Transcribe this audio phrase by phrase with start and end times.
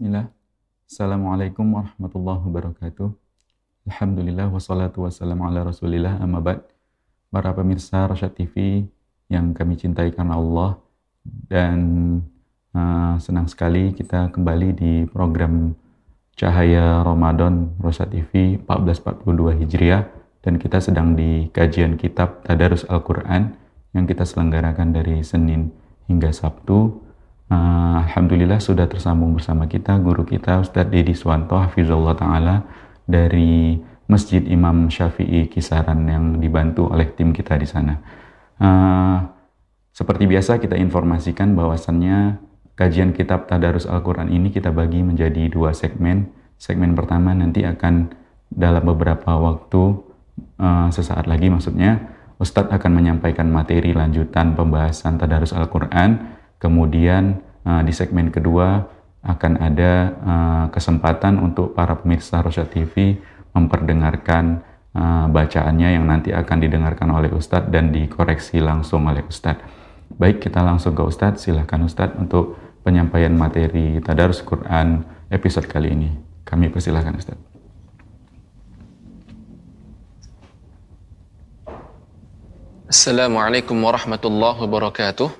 [0.00, 0.30] Bismillah.
[0.86, 3.10] Assalamualaikum warahmatullahi wabarakatuh.
[3.90, 6.62] Alhamdulillah wassalatu wassalamu ala rasulillah amma ba'd.
[7.34, 8.86] Para pemirsa Rasyad TV
[9.26, 10.78] yang kami cintai karena Allah
[11.50, 11.78] dan
[12.78, 15.74] uh, senang sekali kita kembali di program
[16.38, 20.06] Cahaya Ramadan Rasyad TV 1442 Hijriah
[20.46, 23.58] dan kita sedang di kajian kitab Tadarus Al-Quran
[23.94, 25.74] yang kita selenggarakan dari Senin
[26.06, 27.10] hingga Sabtu
[27.50, 32.62] Uh, Alhamdulillah sudah tersambung bersama kita guru kita Ustadz Dedi Swanto Hafizullah Ta'ala
[33.10, 33.74] dari
[34.06, 37.98] Masjid Imam Syafi'i Kisaran yang dibantu oleh tim kita di sana.
[38.54, 39.26] Uh,
[39.90, 42.38] seperti biasa kita informasikan bahwasannya
[42.78, 46.30] kajian kitab Tadarus Al-Quran ini kita bagi menjadi dua segmen.
[46.54, 48.14] Segmen pertama nanti akan
[48.46, 49.82] dalam beberapa waktu
[50.62, 51.98] uh, sesaat lagi maksudnya
[52.40, 58.84] Ustadz akan menyampaikan materi lanjutan pembahasan Tadarus Al-Quran Kemudian uh, di segmen kedua
[59.24, 63.16] akan ada uh, kesempatan untuk para pemirsa Rosyad TV
[63.56, 64.60] memperdengarkan
[64.92, 69.64] uh, bacaannya yang nanti akan didengarkan oleh Ustadz dan dikoreksi langsung oleh Ustadz.
[70.20, 71.48] Baik, kita langsung ke Ustadz.
[71.48, 76.10] Silahkan Ustadz untuk penyampaian materi Tadarus Quran episode kali ini.
[76.44, 77.49] Kami persilahkan Ustadz.
[82.90, 85.30] Assalamualaikum warahmatullahi wabarakatuh.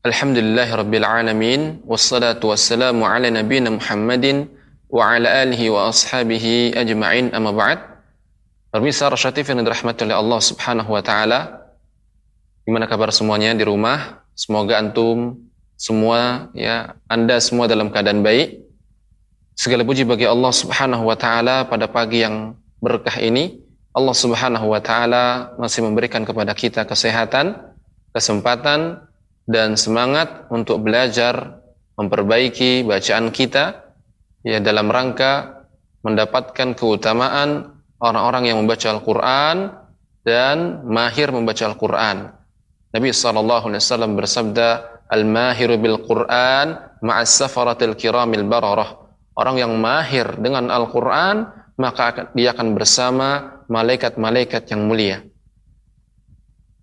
[0.00, 1.84] Alhamdulillah Rabbil Alamin.
[1.84, 4.48] Wassalatu wassalamu ala nabiyina Muhammadin
[4.88, 7.36] Wa ala alihi wa ashabihi ajma'in.
[7.36, 7.84] Amma ba'd.
[8.72, 11.68] Pemirsa Rasyatif yang dirahmati oleh Allah subhanahu wa ta'ala
[12.64, 14.24] Gimana kabar semuanya di rumah?
[14.32, 15.36] Semoga antum
[15.76, 18.56] semua ya Anda semua dalam keadaan baik.
[19.52, 24.78] Segala puji bagi Allah subhanahu wa ta'ala pada pagi yang berkah ini Allah subhanahu wa
[24.78, 27.70] ta'ala masih memberikan kepada kita kesehatan
[28.10, 29.06] Kesempatan
[29.46, 31.62] dan semangat untuk belajar
[31.94, 33.94] memperbaiki bacaan kita
[34.42, 35.62] ya dalam rangka
[36.02, 37.70] mendapatkan keutamaan
[38.02, 39.78] orang-orang yang membaca Al-Qur'an
[40.26, 42.34] dan mahir membaca Al-Qur'an.
[42.90, 44.68] Nabi sallallahu alaihi wasallam bersabda,
[45.06, 49.06] "Al-mahiru bil Qur'an ma'as safaratil kiramil bararah."
[49.38, 55.24] Orang yang mahir dengan Al-Qur'an maka dia akan bersama malaikat-malaikat yang mulia.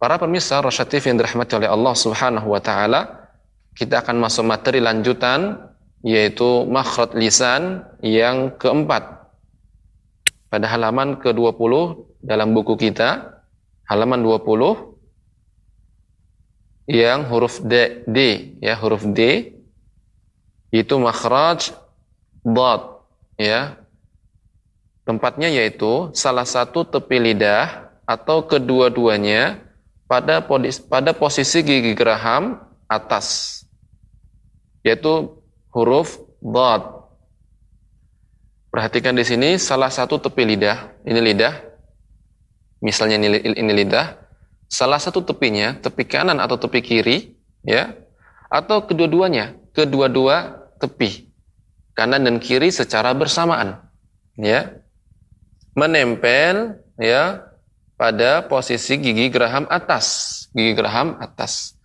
[0.02, 3.30] Para pemirsa Rasyatif yang dirahmati oleh Allah Subhanahu wa taala,
[3.78, 5.70] kita akan masuk materi lanjutan
[6.02, 9.30] yaitu makhraj lisan yang keempat.
[10.50, 11.74] Pada halaman ke-20
[12.26, 13.42] dalam buku kita,
[13.86, 14.98] halaman 20
[16.88, 18.18] yang huruf D, D
[18.64, 19.54] ya, huruf D
[20.72, 21.74] itu makhraj
[22.46, 22.82] dad
[23.38, 23.78] ya.
[25.08, 29.64] Tempatnya yaitu salah satu tepi lidah atau kedua-duanya
[30.04, 30.44] pada
[30.92, 32.60] pada posisi gigi geraham
[32.92, 33.58] atas
[34.84, 35.40] yaitu
[35.72, 36.84] huruf dad.
[38.68, 41.56] Perhatikan di sini salah satu tepi lidah, ini lidah.
[42.84, 44.20] Misalnya ini, ini lidah,
[44.70, 47.18] salah satu tepinya, tepi kanan atau tepi kiri,
[47.66, 47.96] ya.
[48.54, 51.32] Atau kedua-duanya, kedua-dua tepi.
[51.98, 53.82] Kanan dan kiri secara bersamaan,
[54.38, 54.78] ya.
[55.78, 57.46] Menempel ya
[57.94, 60.50] pada posisi gigi geraham atas.
[60.58, 61.78] Gigi geraham atas.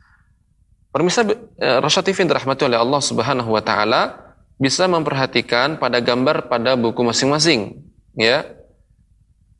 [0.88, 6.76] Permisa eh, Rasya TV dirahmati oleh Allah Subhanahu wa taala bisa memperhatikan pada gambar pada
[6.76, 7.80] buku masing-masing,
[8.16, 8.48] ya.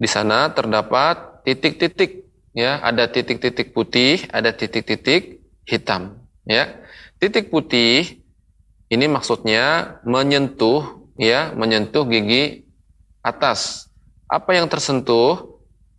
[0.01, 6.81] Di sana terdapat titik-titik, ya, ada titik-titik putih, ada titik-titik hitam, ya.
[7.21, 8.23] Titik putih
[8.93, 12.69] ini maksudnya menyentuh, ya, menyentuh gigi
[13.25, 13.92] atas.
[14.33, 15.53] Apa yang tersentuh?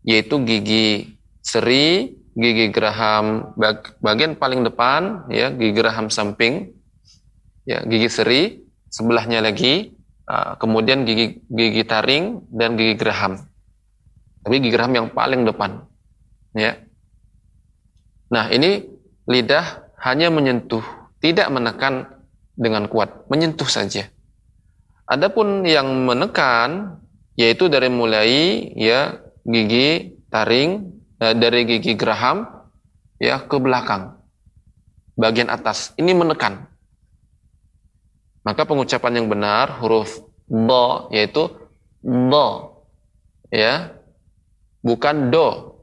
[0.03, 6.75] yaitu gigi seri, gigi geraham bag, bagian paling depan, ya gigi geraham samping,
[7.63, 8.41] ya gigi seri,
[8.91, 9.96] sebelahnya lagi,
[10.28, 13.40] uh, kemudian gigi gigi taring dan gigi geraham.
[14.43, 15.87] Tapi gigi geraham yang paling depan,
[16.52, 16.75] ya.
[18.28, 18.84] Nah ini
[19.23, 20.84] lidah hanya menyentuh,
[21.23, 22.11] tidak menekan
[22.59, 24.11] dengan kuat, menyentuh saja.
[25.08, 26.99] Adapun yang menekan
[27.34, 32.46] yaitu dari mulai ya gigi taring eh, dari gigi geraham
[33.18, 34.18] ya ke belakang
[35.18, 35.94] bagian atas.
[35.97, 36.66] Ini menekan.
[38.44, 40.20] Maka pengucapan yang benar huruf
[40.52, 41.47] do yaitu
[42.03, 42.47] do
[43.47, 43.96] ya
[44.84, 45.80] bukan do.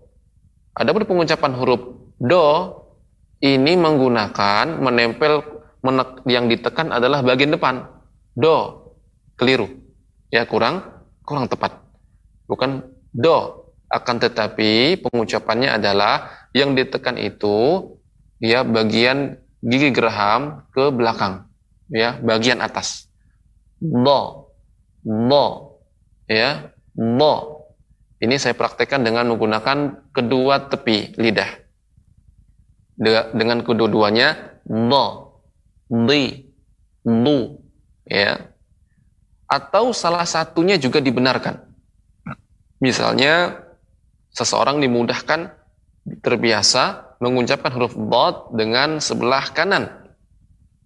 [0.76, 1.82] Adapun pengucapan huruf
[2.20, 2.46] do
[3.40, 5.40] ini menggunakan menempel
[5.80, 7.88] menek, yang ditekan adalah bagian depan.
[8.36, 8.92] Do
[9.40, 9.66] keliru.
[10.28, 10.99] Ya kurang
[11.30, 11.78] kurang tepat
[12.50, 17.90] bukan do akan tetapi pengucapannya adalah yang ditekan itu
[18.42, 21.46] ya bagian gigi geraham ke belakang,
[21.92, 23.10] ya bagian atas.
[23.82, 24.50] Bo,
[25.04, 25.78] bo,
[26.30, 27.66] ya bo.
[28.20, 31.50] Ini saya praktekkan dengan menggunakan kedua tepi lidah.
[33.32, 35.40] Dengan kedua-duanya bo,
[35.88, 36.44] di,
[37.00, 37.38] bu,
[38.04, 38.49] ya.
[39.50, 41.58] Atau salah satunya juga dibenarkan.
[42.78, 43.58] Misalnya
[44.30, 45.50] seseorang dimudahkan
[46.22, 49.90] terbiasa mengucapkan huruf dot dengan sebelah kanan.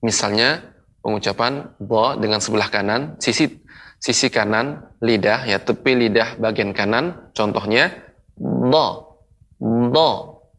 [0.00, 0.64] Misalnya
[1.04, 3.52] pengucapan bo dengan sebelah kanan, sisi
[4.00, 7.30] sisi kanan lidah ya tepi lidah bagian kanan.
[7.36, 7.92] Contohnya
[8.40, 9.20] bo
[9.60, 10.08] bo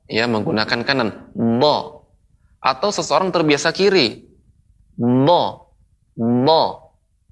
[0.06, 1.10] ya menggunakan kanan.
[1.34, 2.06] Bo
[2.62, 4.30] atau seseorang terbiasa kiri.
[4.96, 5.74] Bo
[6.16, 6.85] bo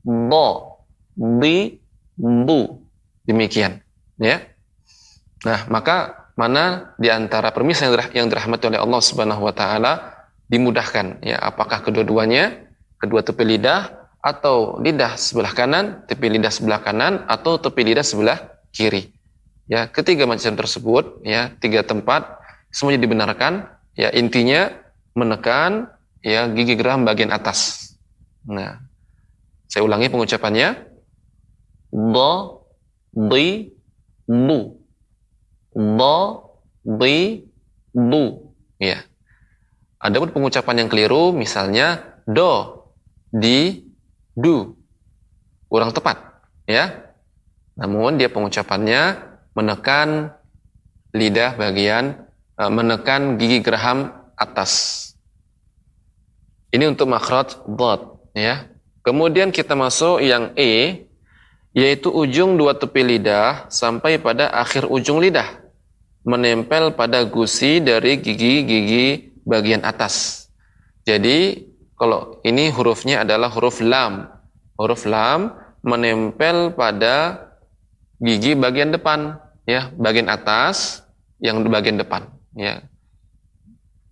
[0.03, 0.79] bo
[1.15, 1.79] bi
[2.19, 2.79] bu.
[3.23, 3.79] Demikian
[4.19, 4.43] ya.
[5.47, 10.13] Nah maka mana di antara permisi yang, yang dirahmati oleh Allah Subhanahu wa taala
[10.51, 11.39] dimudahkan ya?
[11.39, 12.67] Apakah kedua-duanya?
[12.99, 13.91] Kedua tepi lidah
[14.23, 18.39] atau lidah sebelah kanan tepi lidah sebelah kanan atau tepi lidah sebelah
[18.71, 19.11] kiri?
[19.67, 22.39] Ya ketiga macam tersebut ya tiga tempat
[22.71, 24.11] semuanya dibenarkan ya.
[24.11, 24.71] Intinya
[25.15, 25.87] menekan
[26.23, 27.91] ya gigi geram bagian atas.
[28.47, 28.83] Nah
[29.73, 30.85] saya ulangi pengucapannya
[31.89, 32.61] do
[33.09, 33.73] di
[34.29, 34.83] bu
[35.73, 36.17] do,
[36.85, 37.41] di,
[37.91, 38.53] bu.
[38.77, 39.01] Ya.
[39.97, 42.85] Adapun pengucapan yang keliru misalnya do,
[43.33, 43.81] di,
[44.37, 44.77] du.
[45.67, 46.21] Kurang tepat,
[46.69, 46.93] ya.
[47.73, 50.37] Namun dia pengucapannya menekan
[51.13, 52.29] lidah bagian
[52.61, 55.01] uh, menekan gigi geraham atas.
[56.73, 58.69] Ini untuk makhraj dot, ya.
[59.03, 61.03] Kemudian kita masuk yang E,
[61.75, 65.63] yaitu ujung dua tepi lidah sampai pada akhir ujung lidah
[66.23, 70.47] menempel pada gusi dari gigi-gigi bagian atas.
[71.03, 71.67] Jadi
[71.99, 74.31] kalau ini hurufnya adalah huruf lam.
[74.79, 75.51] Huruf lam
[75.83, 77.43] menempel pada
[78.23, 79.35] gigi bagian depan,
[79.67, 81.03] ya, bagian atas
[81.43, 82.87] yang bagian depan, ya.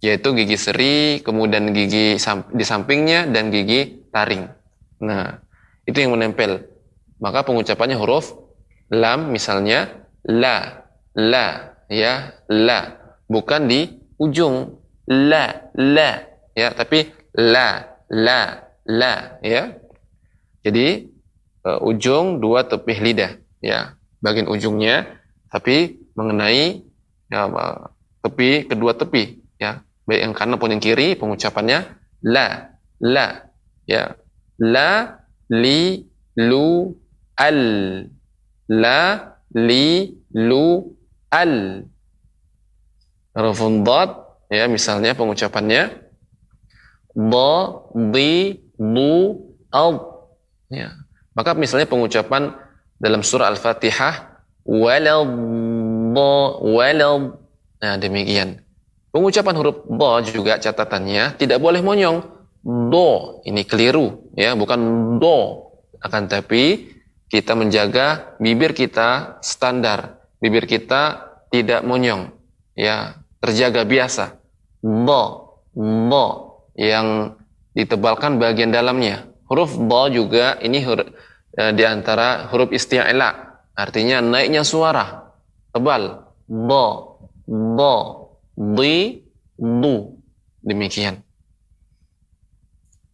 [0.04, 2.20] Yaitu gigi seri, kemudian gigi
[2.52, 4.61] di sampingnya dan gigi taring.
[5.02, 5.42] Nah,
[5.90, 6.70] itu yang menempel.
[7.18, 8.34] Maka pengucapannya huruf
[8.94, 10.86] lam misalnya la,
[11.18, 12.98] la, ya la.
[13.26, 13.90] Bukan di
[14.22, 14.78] ujung.
[15.12, 16.24] La la
[16.56, 19.14] ya tapi la la la
[19.44, 19.76] ya.
[20.62, 21.10] Jadi
[21.66, 23.98] uh, ujung dua tepi lidah ya.
[24.22, 25.20] Bagian ujungnya
[25.50, 26.86] tapi mengenai
[27.28, 27.50] ya,
[28.22, 29.82] tepi kedua tepi ya.
[30.06, 33.52] Baik yang kanan maupun yang kiri pengucapannya la la
[33.90, 34.16] ya
[34.62, 35.18] la
[35.50, 36.06] li
[36.38, 36.94] lu
[37.34, 37.62] al.
[38.70, 39.02] La
[39.58, 40.66] li lu
[41.34, 41.84] al.
[43.34, 44.10] Hurufun dad
[44.54, 45.98] ya misalnya pengucapannya.
[47.18, 47.52] Ba
[48.14, 49.42] di bu
[49.74, 49.98] al.
[50.70, 50.94] Ya.
[51.34, 52.54] Maka misalnya pengucapan
[53.02, 55.26] dalam surah al-fatihah walal
[56.62, 57.42] walal
[57.82, 58.62] nah demikian.
[59.12, 62.24] Pengucapan huruf ba juga catatannya tidak boleh monyong
[62.66, 63.42] do.
[63.46, 64.54] Ini keliru ya.
[64.54, 64.80] Bukan
[65.18, 65.70] do.
[66.02, 66.94] Akan tapi
[67.30, 70.22] kita menjaga bibir kita standar.
[70.42, 72.34] Bibir kita tidak monyong
[72.78, 73.18] ya.
[73.42, 74.38] Terjaga biasa.
[74.82, 76.26] Bo bo
[76.78, 77.38] yang
[77.74, 79.30] ditebalkan bagian dalamnya.
[79.50, 81.10] Huruf bo juga ini huruf,
[81.54, 83.30] e, di antara huruf isti'la.
[83.74, 85.34] Artinya naiknya suara.
[85.74, 86.22] Tebal.
[86.46, 86.86] Bo
[87.46, 87.96] bo
[88.58, 89.22] di.
[89.62, 90.18] Du.
[90.66, 91.22] Demikian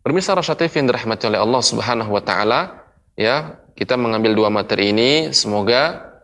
[0.07, 2.87] Pemirsa Rasyatif yang dirahmati oleh Allah Subhanahu wa taala,
[3.19, 5.35] ya, kita mengambil dua materi ini.
[5.35, 6.15] Semoga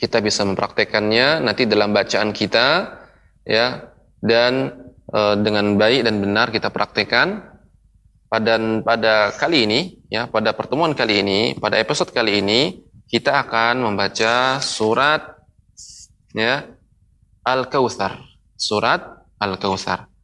[0.00, 2.88] kita bisa mempraktekannya nanti dalam bacaan kita
[3.44, 3.84] ya
[4.24, 4.80] dan
[5.12, 7.44] e, dengan baik dan benar kita praktekkan
[8.32, 12.80] pada pada kali ini ya pada pertemuan kali ini pada episode kali ini
[13.12, 15.36] kita akan membaca surat
[16.32, 16.64] ya
[17.44, 18.24] Al-Kautsar.
[18.56, 19.04] Surat
[19.36, 20.17] Al-Kautsar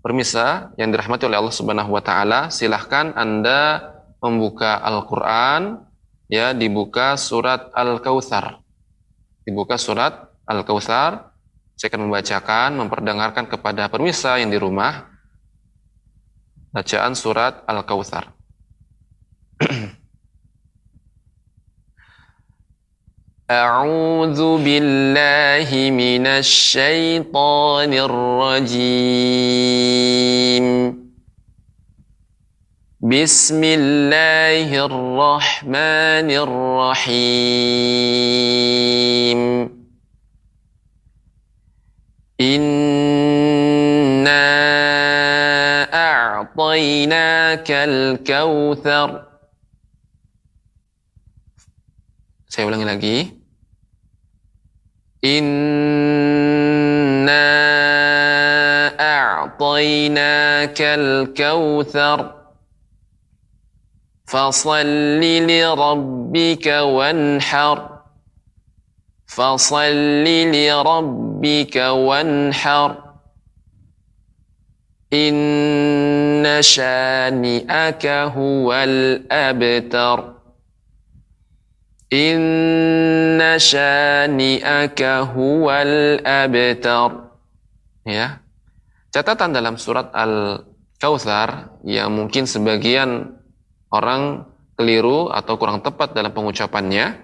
[0.00, 3.92] Permisa yang dirahmati oleh Allah Subhanahu wa taala silahkan Anda
[4.24, 5.84] membuka Al-Qur'an
[6.32, 8.60] ya dibuka surat Al-Kautsar
[9.50, 11.34] dibuka surat Al-Kautsar.
[11.74, 15.08] Saya akan membacakan, memperdengarkan kepada permisa yang di rumah
[16.70, 18.30] bacaan surat Al-Kautsar.
[23.50, 28.86] أعوذ بالله من الشيطان الرجيم
[33.02, 37.40] بسم الله الرحمن الرحيم
[42.40, 44.32] Inna
[46.40, 49.28] a'tainakal kautsar.
[52.48, 53.39] Saya ulangi lagi.
[55.22, 56.92] Inna
[59.48, 62.40] a'tainakal kautsar.
[64.30, 67.88] فصل لربك وانحر
[69.26, 70.24] فصل
[70.54, 72.96] لربك وانحر
[75.12, 80.39] إن شانئك هو الأبتر
[82.10, 87.30] Inna shani'aka huwal abtar.
[88.02, 88.42] Ya.
[89.14, 93.38] Catatan dalam surat Al-Kautsar yang mungkin sebagian
[93.94, 94.42] orang
[94.74, 97.14] keliru atau kurang tepat dalam pengucapannya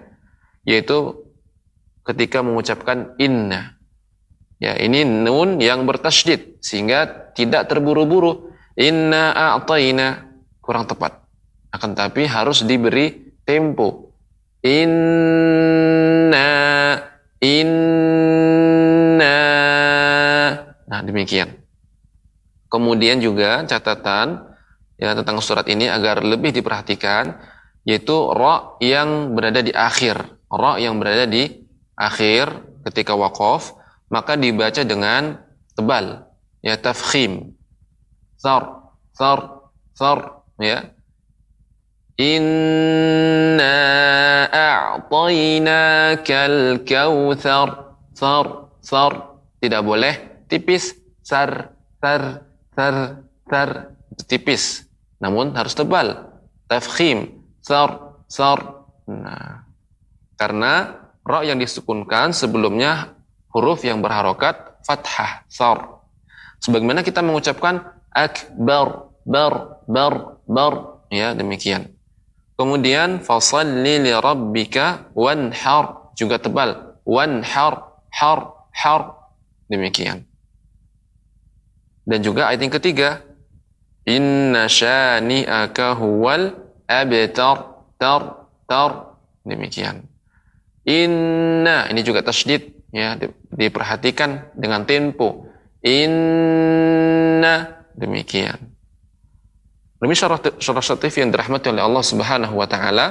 [0.63, 1.19] yaitu
[2.07, 3.75] ketika mengucapkan inna.
[4.63, 8.55] Ya, ini nun yang bertasydid sehingga tidak terburu-buru.
[8.79, 10.31] Inna a'tayna
[10.63, 11.27] kurang tepat.
[11.75, 14.06] Akan tapi harus diberi tempo
[14.65, 16.47] Inna
[17.41, 19.37] inna.
[20.87, 21.53] Nah, demikian.
[22.67, 24.43] Kemudian juga catatan
[24.99, 27.37] ya tentang surat ini agar lebih diperhatikan
[27.87, 30.19] yaitu ra yang berada di akhir,
[30.51, 31.47] ra yang berada di
[31.95, 32.51] akhir
[32.91, 33.71] ketika wakaf
[34.11, 35.39] maka dibaca dengan
[35.77, 36.27] tebal
[36.59, 37.55] ya tafkhim.
[38.35, 40.91] Sar sar sar ya
[42.17, 43.77] inna
[44.97, 46.17] a'tainakal
[46.83, 49.37] kautsar sar sar.
[49.57, 50.45] Tidak boleh.
[50.49, 50.93] Tipis.
[51.21, 52.43] Sar sar
[52.73, 53.69] sar sar.
[54.25, 54.85] Tipis.
[55.21, 56.27] Namun harus tebal.
[56.69, 57.41] Tafkhim.
[57.61, 58.85] Sar sar.
[59.07, 59.65] Nah.
[60.37, 63.19] Karena Ra yang disukunkan sebelumnya
[63.51, 65.99] huruf yang berharokat fathah, sar.
[66.63, 67.83] Sebagaimana kita mengucapkan
[68.15, 71.03] akbar, bar, bar, bar.
[71.11, 71.96] Ya, demikian.
[72.57, 76.97] Kemudian fasalli li rabbika wanhar juga tebal.
[77.05, 78.39] Wanhar, har,
[78.73, 79.01] har.
[79.69, 80.25] Demikian.
[82.07, 83.19] Dan juga ayat yang ketiga,
[84.07, 86.55] inna syani'aka huwal
[86.87, 87.57] abtar,
[87.99, 88.21] tar,
[88.65, 88.91] tar.
[89.45, 90.07] Demikian.
[90.87, 93.19] Inna ini juga tasydid ya
[93.51, 95.51] diperhatikan dengan tempo.
[95.83, 98.76] Inna demikian.
[100.07, 103.07] Demi syarah syarah yang dirahmati oleh Allah Subhanahu wa taala.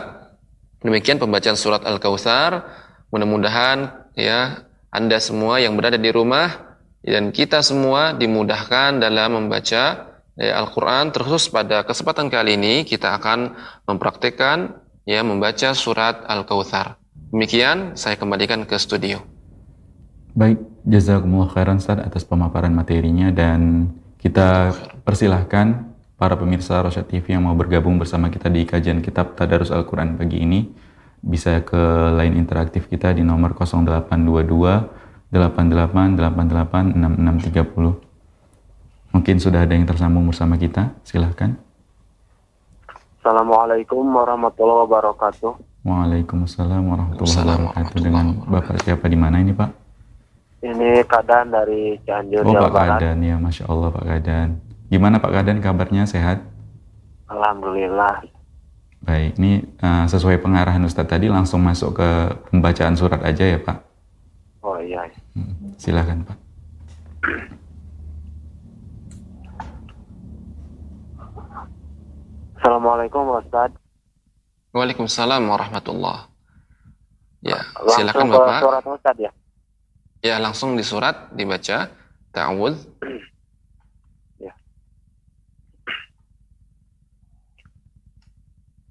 [0.81, 2.65] Demikian pembacaan surat Al-Kautsar.
[3.12, 10.09] Mudah-mudahan ya Anda semua yang berada di rumah dan kita semua dimudahkan dalam membaca
[10.41, 13.53] ya, Al-Qur'an terkhusus pada kesempatan kali ini kita akan
[13.85, 16.97] mempraktekkan ya membaca surat Al-Kautsar.
[17.29, 19.21] Demikian saya kembalikan ke studio.
[20.33, 24.73] Baik, jazakumullah khairan Ustaz atas pemaparan materinya dan kita
[25.05, 30.17] persilahkan para pemirsa Rosyad TV yang mau bergabung bersama kita di kajian kitab Tadarus Al-Quran
[30.17, 30.65] pagi ini
[31.21, 31.77] bisa ke
[32.17, 39.13] line interaktif kita di nomor 0822 88 88 6630.
[39.13, 41.57] Mungkin sudah ada yang tersambung bersama kita, silahkan.
[43.21, 45.53] Assalamualaikum warahmatullahi wabarakatuh.
[45.85, 47.97] Waalaikumsalam warahmatullahi wabarakatuh.
[48.01, 49.71] Dengan Bapak siapa di mana ini Pak?
[50.63, 54.49] Ini Kadan dari Cianjur, Oh Pak Kadan ya, Masya Allah Pak Kadan.
[54.87, 56.47] Gimana Pak Kadan kabarnya sehat?
[57.26, 58.23] Alhamdulillah.
[59.02, 62.09] Baik, ini uh, sesuai pengarahan Ustadz tadi langsung masuk ke
[62.50, 63.78] pembacaan surat aja ya Pak?
[64.62, 65.07] Oh iya.
[65.35, 66.38] Hmm, silakan Pak.
[72.59, 73.78] Assalamualaikum Ustadz.
[74.75, 76.31] Waalaikumsalam warahmatullah.
[77.43, 78.61] Ya, langsung silakan Bapak.
[78.62, 79.33] surat Ustaz ya.
[80.23, 81.90] Ya, langsung di surat dibaca
[82.35, 82.87] ta'awudz.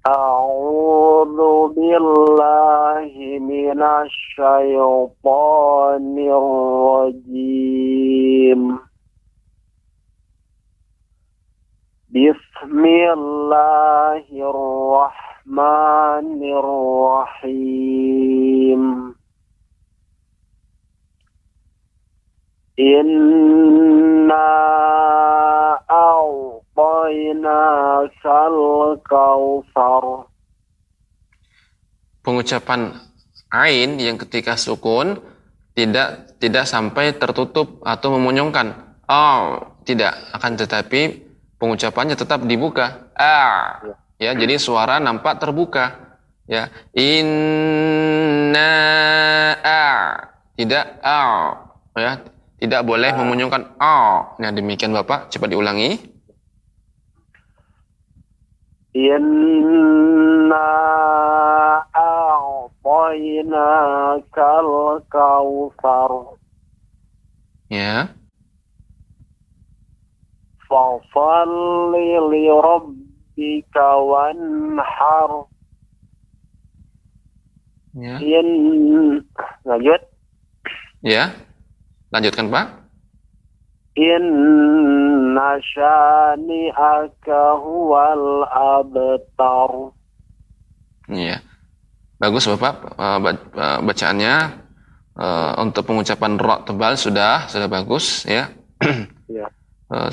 [0.06, 1.38] أعوذ
[1.74, 5.38] بالله من الشيطان
[7.18, 8.78] الرجيم.
[12.10, 16.28] بسم الله الرحمن
[17.42, 18.82] الرحيم.
[22.78, 24.46] إنا
[25.90, 26.55] أعوذ
[32.20, 33.00] Pengucapan
[33.48, 35.16] ain yang ketika sukun
[35.72, 38.76] tidak tidak sampai tertutup atau memonyongkan.
[39.08, 41.24] Oh, tidak akan tetapi
[41.56, 43.08] pengucapannya tetap dibuka.
[43.16, 43.80] Ah.
[44.20, 46.16] Ya jadi suara nampak terbuka
[46.48, 48.72] ya inna
[49.60, 49.84] a
[50.56, 51.20] tidak a
[51.96, 52.20] ya
[52.56, 54.32] Tidak boleh memunyungkan a.
[54.40, 56.15] Nah, demikian Bapak, cepat diulangi.
[58.96, 60.72] Inna
[61.92, 63.44] a'tainakal
[65.12, 66.40] kautsar.
[67.68, 68.08] Ya.
[70.64, 75.44] Fasalli li rabbika wanhar.
[78.00, 78.16] Ya.
[78.16, 79.20] In
[79.68, 80.00] lanjut.
[81.04, 81.36] Ya.
[82.08, 82.85] Lanjutkan, Pak.
[83.96, 89.72] Inna syani'aka huwal abtar.
[91.08, 91.40] Iya.
[92.20, 94.34] Bagus Bapak Eh, eh, bacaannya
[95.16, 98.52] eh, untuk pengucapan ro tebal sudah sudah bagus ya.
[99.26, 99.50] Ya.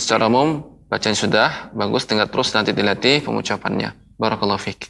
[0.02, 3.94] Secara umum bacaan sudah bagus tinggal terus nanti dilatih pengucapannya.
[4.18, 4.90] Barakallahu fiik.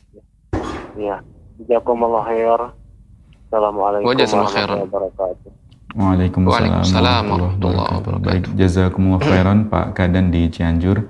[0.95, 1.19] Ya.
[1.59, 2.71] Jazakumullah khair.
[3.51, 5.62] Assalamualaikum warahmatullahi wabarakatuh.
[5.93, 8.25] Waalaikumsalam Waalaikumsalam warahmatullahi wabarakatuh.
[8.25, 11.05] Baik, jazakumullah khairan Pak Kadan di Cianjur.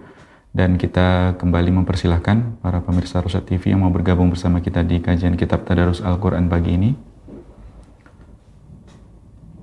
[0.53, 5.33] Dan kita kembali mempersilahkan para pemirsa Rosyad TV yang mau bergabung bersama kita di kajian
[5.33, 6.91] kitab Tadarus Al-Quran pagi ini.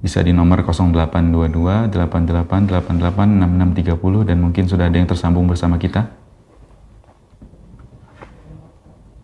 [0.01, 6.11] Bisa di nomor 0822 88 88 6630 dan mungkin sudah ada yang tersambung bersama kita.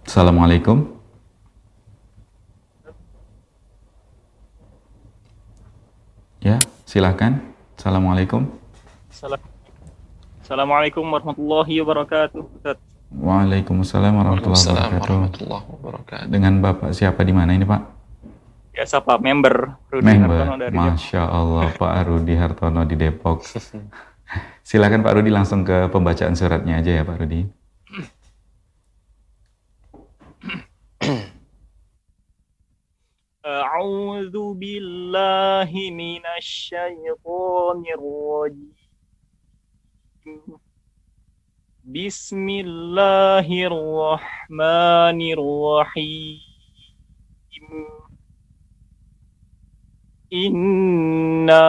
[0.07, 0.96] Assalamualaikum.
[6.47, 7.43] Ya, silahkan.
[7.75, 8.47] Assalamualaikum.
[9.11, 9.43] Salam.
[10.39, 12.39] Assalamualaikum warahmatullahi wabarakatuh.
[12.39, 12.79] Ustaz.
[13.11, 15.11] Waalaikumsalam warahmatullahi Waalaikumsalam wabarakatuh.
[15.11, 16.31] warahmatullahi wabarakatuh.
[16.31, 17.83] Dengan Bapak siapa di mana ini Pak?
[18.79, 20.39] Biasa Pak, member Rudi Member.
[20.39, 20.87] Hartono dari Depok.
[20.87, 23.39] Masya Allah Pak Rudi Hartono di Depok.
[24.71, 27.43] Silakan Pak Rudi langsung ke pembacaan suratnya aja ya Pak Rudi.
[33.77, 38.73] أعوذ بالله من الشيطان الرجيم.
[41.85, 46.41] بسم الله الرحمن الرحيم.
[50.33, 51.69] إنا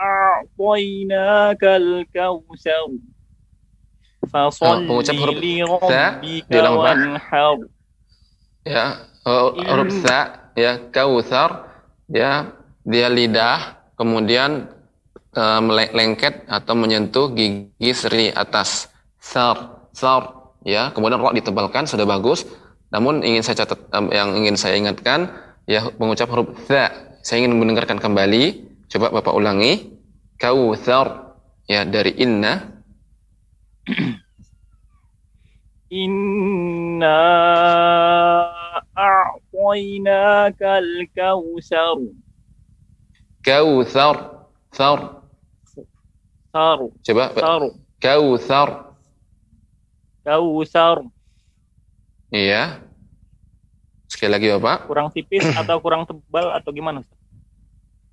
[0.00, 2.88] أعطيناك الكوثر.
[4.32, 6.50] فصل لربك.
[6.50, 7.58] وانحر.
[8.64, 11.68] Ya, Oh, iya, huruf sa ya kausar
[12.08, 12.56] ya
[12.88, 14.72] dia lidah kemudian
[15.36, 15.42] e,
[15.92, 18.88] lengket atau menyentuh gigi seri atas.
[19.20, 22.48] Sar sar ya kemudian roh ditebalkan sudah bagus.
[22.88, 25.28] Namun ingin saya catat yang ingin saya ingatkan
[25.68, 26.88] ya mengucap huruf sa.
[27.20, 28.64] Saya ingin mendengarkan kembali.
[28.88, 30.00] Coba Bapak ulangi.
[30.40, 31.36] Kausar
[31.68, 32.80] ya dari inna.
[35.90, 37.18] Inna
[39.00, 41.98] أعطيناك الكوثر.
[43.44, 44.16] كوثر.
[44.72, 45.00] ثر.
[46.52, 46.78] ثر.
[47.06, 47.40] شباب ثر.
[47.40, 47.70] كوثر.
[48.02, 48.90] كوثر.
[50.20, 51.08] Kautsar
[52.30, 52.84] iya.
[54.10, 54.90] Sekali lagi Bapak.
[54.90, 57.18] Kurang tipis atau kurang tebal atau gimana Ustaz?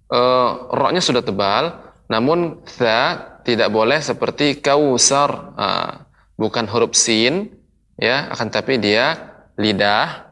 [0.07, 1.73] Uh, roknya sudah tebal,
[2.07, 5.91] namun tha tidak boleh seperti kausar, uh, ah,
[6.39, 7.51] bukan huruf sin,
[7.99, 10.26] ya, akan tapi dia lidah.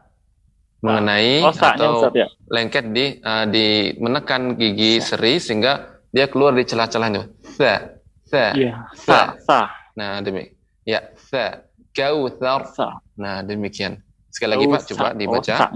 [0.85, 2.29] Nah, mengenai oh, atau ya.
[2.45, 7.25] lengket di uh, di menekan gigi seri sehingga dia keluar di celah-celahnya.
[7.57, 7.97] Sa,
[8.29, 9.73] sa, ya, sa, sa.
[9.97, 10.53] Nah, demi.
[10.85, 12.69] Ya, sa, kautsar.
[13.17, 13.97] Nah, demikian.
[14.29, 15.55] Sekali lagi Pak coba dibaca.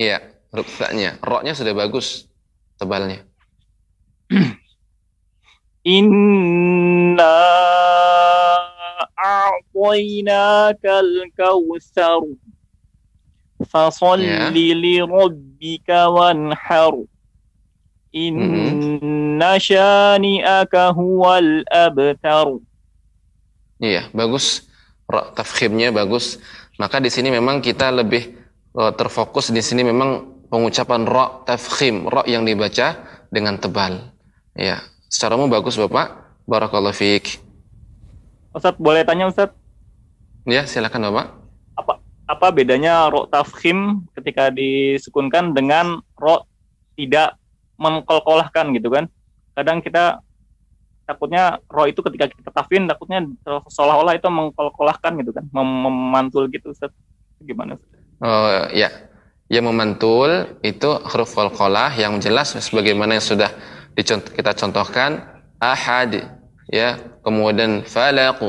[0.00, 0.80] Iya, ya, huruf.
[1.20, 2.24] Roknya sudah bagus
[2.80, 3.20] tebalnya.
[5.84, 7.36] Inna
[9.12, 12.24] a'tainakal kautsar.
[13.66, 16.94] Fasalli li rabbika wanhar.
[18.12, 22.60] Inna syani'aka huwal abtar.
[23.80, 24.68] Iya, bagus.
[25.08, 26.36] Tafkhimnya bagus.
[26.76, 28.36] Maka di sini memang kita lebih
[28.76, 33.00] eh, terfokus di sini memang pengucapan ra tafkhim, ra yang dibaca
[33.32, 34.12] dengan tebal.
[34.52, 36.20] Ya, secara umum bagus Bapak.
[36.44, 37.40] Barakallahu fiik.
[38.52, 39.48] Ustaz, boleh tanya Ustaz?
[40.44, 41.41] Ya, silakan Bapak
[42.32, 46.48] apa bedanya ro tafkhim ketika disukunkan dengan ro
[46.96, 47.36] tidak
[47.76, 49.04] mengkolkolahkan gitu kan
[49.52, 50.24] kadang kita
[51.04, 53.28] takutnya ro itu ketika kita tafin takutnya
[53.68, 56.94] seolah-olah itu mengkolkolahkan gitu kan mem- memantul gitu Ustaz
[57.42, 58.00] gimana Ustaz?
[58.22, 58.88] Oh, ya.
[59.50, 60.30] Yang memantul
[60.64, 63.50] itu huruf qalqalah yang jelas sebagaimana yang sudah
[63.92, 65.20] dicont- kita contohkan
[65.60, 66.38] ahad
[66.70, 68.40] ya, kemudian falaq.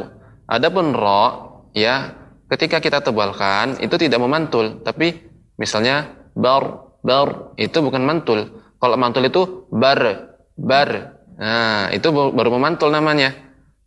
[0.48, 2.14] Adapun ra ya,
[2.54, 5.26] ketika kita tebalkan itu tidak memantul, tapi
[5.58, 8.64] misalnya bar bar itu bukan mantul.
[8.80, 10.90] Kalau mantul itu bar, bar.
[11.34, 13.36] Nah, itu baru memantul namanya.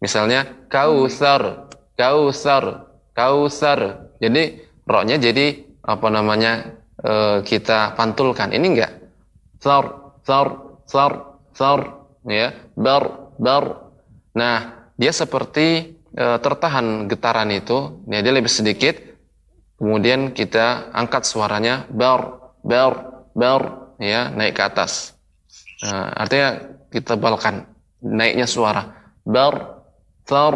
[0.01, 4.13] Misalnya kausar, kausar, kausar.
[4.21, 8.53] Jadi roknya jadi apa namanya e, kita pantulkan.
[8.53, 8.93] Ini enggak.
[9.61, 11.13] Sar, sar, sar,
[11.57, 11.81] sar.
[12.29, 13.93] Ya, bar, bar.
[14.37, 18.03] Nah, dia seperti e, tertahan getaran itu.
[18.09, 18.97] Ya, dia lebih sedikit.
[19.77, 25.13] Kemudian kita angkat suaranya bar, bar, bar ya naik ke atas.
[25.85, 26.57] Nah, artinya
[26.89, 27.69] kita balkan
[28.01, 29.85] naiknya suara bar
[30.25, 30.55] tar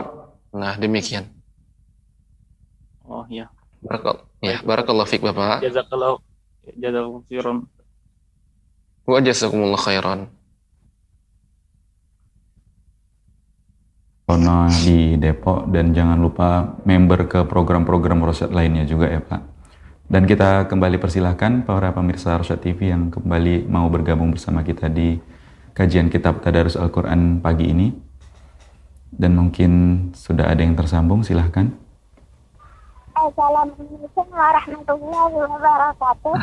[0.51, 1.29] nah demikian.
[3.05, 3.53] Oh iya.
[3.85, 5.61] Barakal ya barakallahu fik Bapak.
[5.61, 6.17] Jazakallahu
[6.81, 7.57] jazakallahu khairan.
[9.05, 10.21] Wa jazakumullah khairan.
[14.31, 19.43] Corona di Depok dan jangan lupa member ke program-program Rosyad lainnya juga ya Pak.
[20.07, 25.19] Dan kita kembali persilahkan para pemirsa Rosyad TV yang kembali mau bergabung bersama kita di
[25.75, 27.91] kajian kitab Tadarus Al-Quran pagi ini.
[29.11, 29.71] Dan mungkin
[30.15, 31.67] sudah ada yang tersambung, silahkan.
[33.11, 36.35] Assalamualaikum warahmatullahi wabarakatuh.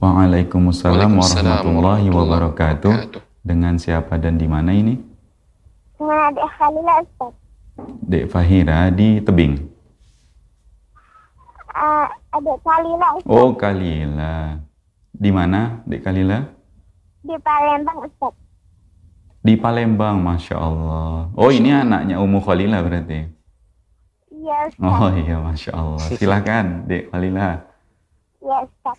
[0.00, 3.20] Waalaikumsalam warahmatullahi wabarakatuh.
[3.44, 5.17] Dengan siapa dan di mana ini?
[5.98, 7.32] Dengan Dek Khalila Ustaz.
[8.06, 9.54] Dek Fahira di Tebing.
[11.74, 12.06] Uh,
[12.38, 13.30] Dek Kalila Ustaz.
[13.30, 14.62] Oh, Kalila.
[15.10, 16.38] Di mana, Dek Kalila?
[17.26, 18.34] Di Palembang Ustaz.
[19.42, 21.34] Di Palembang, Masya Allah.
[21.34, 23.26] Oh, ini anaknya Ummu Khalila berarti?
[24.30, 24.86] Iya, Ustaz.
[24.86, 26.06] Oh iya, Masya Allah.
[26.14, 27.66] Silakan, Dek Khalila.
[28.38, 28.98] Iya, Ustaz.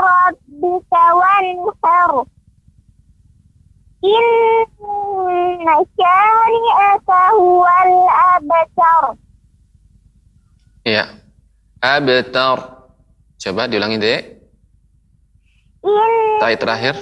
[0.00, 2.12] rabbika wanhar.
[4.00, 7.92] Inna syani'aka huwal
[8.32, 9.04] abtar.
[10.88, 11.04] Iya.
[11.84, 12.58] Abtar.
[13.36, 14.40] Coba diulangi, Dek.
[15.84, 16.96] In Tai terakhir.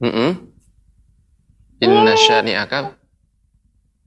[0.00, 0.30] Mm -mm.
[1.84, 2.96] Inna syani'aka.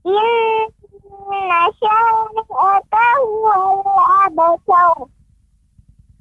[0.02, 3.86] Inna syani'aka huwal
[4.26, 4.98] abtar.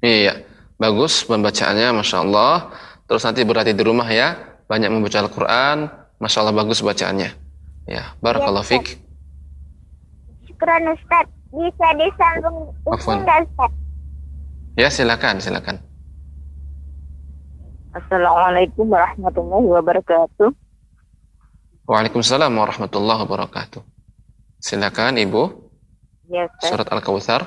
[0.06, 0.51] Iya.
[0.82, 2.74] Bagus pembacaannya, Masya Allah.
[3.06, 4.34] Terus nanti berarti di rumah ya.
[4.66, 5.78] Banyak membaca Al-Quran.
[6.18, 7.30] Masya Allah bagus bacaannya.
[7.86, 8.86] Ya, Barakallahu Iya, fiq.
[10.50, 11.30] Syukran Ustaz.
[11.54, 12.74] Bisa disambung.
[12.82, 13.46] Ustaz.
[14.74, 15.78] Ya, silakan, silakan.
[17.92, 20.50] Assalamualaikum warahmatullahi wabarakatuh.
[21.86, 23.84] Waalaikumsalam warahmatullahi wabarakatuh.
[24.58, 25.44] Silakan Ibu,
[26.32, 26.74] Ya, Ustaz.
[26.74, 27.42] surat Al-Kautsar.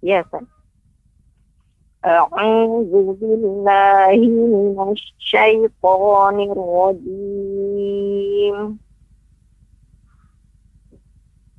[0.00, 0.46] Ya, Ustaz.
[1.98, 8.78] A'udzu billahi minasyaitonir rajim.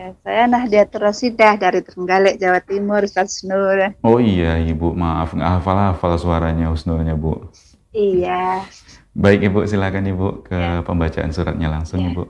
[0.00, 3.92] Ya, saya Nahdiatul Rasidah dari Trenggalek, Jawa Timur, Ustaz Nur.
[4.00, 7.52] Oh iya Ibu, maaf nggak hafal-hafal suaranya Husnulnya Bu.
[7.92, 8.64] Iya.
[9.12, 10.80] Baik Ibu, silakan Ibu ke Ya.
[10.80, 12.16] pembacaan suratnya langsung Ya.
[12.16, 12.24] Ibu.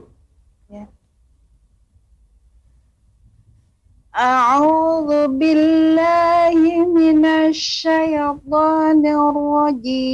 [4.11, 10.11] A'udzu billahi minasy syaithanir rajim.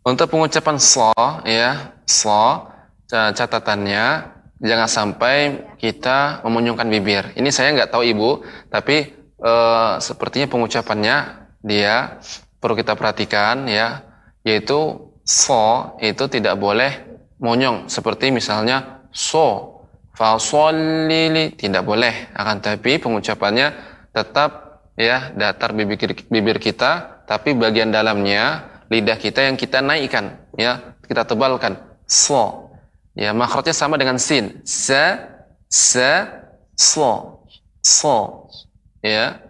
[0.00, 1.12] Untuk pengucapan so,
[1.44, 2.72] ya, so,
[3.04, 4.32] ca- catatannya
[4.64, 7.36] jangan sampai kita memunyungkan bibir.
[7.36, 8.40] Ini saya nggak tahu ibu,
[8.72, 11.16] tapi eh, sepertinya pengucapannya
[11.60, 12.16] dia
[12.64, 14.08] perlu kita perhatikan ya,
[14.40, 16.96] yaitu so itu tidak boleh
[17.36, 19.75] monyong seperti misalnya so,
[20.16, 22.32] fasolili tidak boleh.
[22.32, 23.68] Akan tapi pengucapannya
[24.10, 30.96] tetap ya datar bibir bibir kita, tapi bagian dalamnya lidah kita yang kita naikkan ya,
[31.04, 31.76] kita tebalkan
[32.08, 32.66] so.
[33.16, 34.60] Ya, makhrajnya sama dengan sin.
[34.68, 35.16] Se,
[35.72, 36.28] se,
[36.76, 37.40] so.
[37.80, 38.50] So.
[39.00, 39.40] Ya.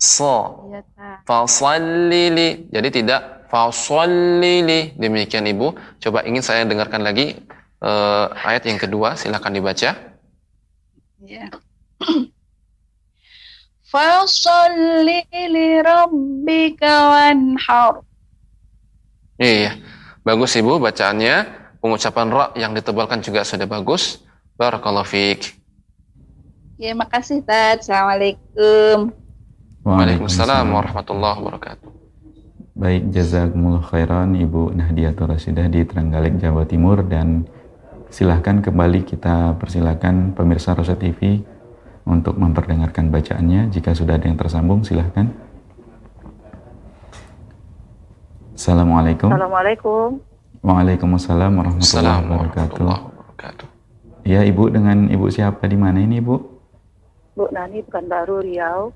[0.00, 0.64] So.
[0.72, 1.28] Ya, Kak.
[1.28, 2.64] Fasallili.
[2.72, 4.96] Jadi tidak fasallili.
[4.96, 6.00] Demikian Ibu.
[6.00, 7.36] Coba ingin saya dengarkan lagi
[7.84, 9.14] eh, ayat yang kedua.
[9.20, 9.92] Silakan dibaca.
[11.20, 11.46] Ya.
[13.84, 18.02] Fasalli li rabbika wanhar.
[19.38, 19.76] Iya.
[20.24, 21.62] Bagus Ibu bacaannya.
[21.84, 24.24] Pengucapan ra yang ditebalkan juga sudah bagus.
[24.56, 25.52] Barakallahu fiik.
[26.80, 27.84] Ya, makasih, Tad.
[27.84, 29.14] Assalamualaikum.
[29.84, 31.88] Waalaikumsalam warahmatullahi wabarakatuh.
[32.74, 37.46] Baik, jazakumullah khairan Ibu Nahdiatul Rasidah di Trenggalek, Jawa Timur dan
[38.14, 41.42] silahkan kembali kita persilahkan pemirsa Rosa TV
[42.06, 43.74] untuk memperdengarkan bacaannya.
[43.74, 45.34] Jika sudah ada yang tersambung, silahkan.
[48.54, 49.34] Assalamualaikum.
[49.34, 50.22] Assalamualaikum.
[50.62, 53.66] Waalaikumsalam warahmatullahi wabarakatuh.
[54.24, 56.34] Ya, Ibu dengan Ibu siapa di mana ini, Ibu?
[57.34, 58.94] Bu Nani bukan baru Riau.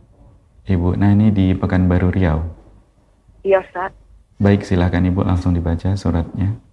[0.62, 2.38] Ibu Nani di Pekanbaru Riau.
[3.42, 3.92] Iya, Ustaz.
[4.38, 6.67] Baik, silahkan Ibu langsung dibaca suratnya.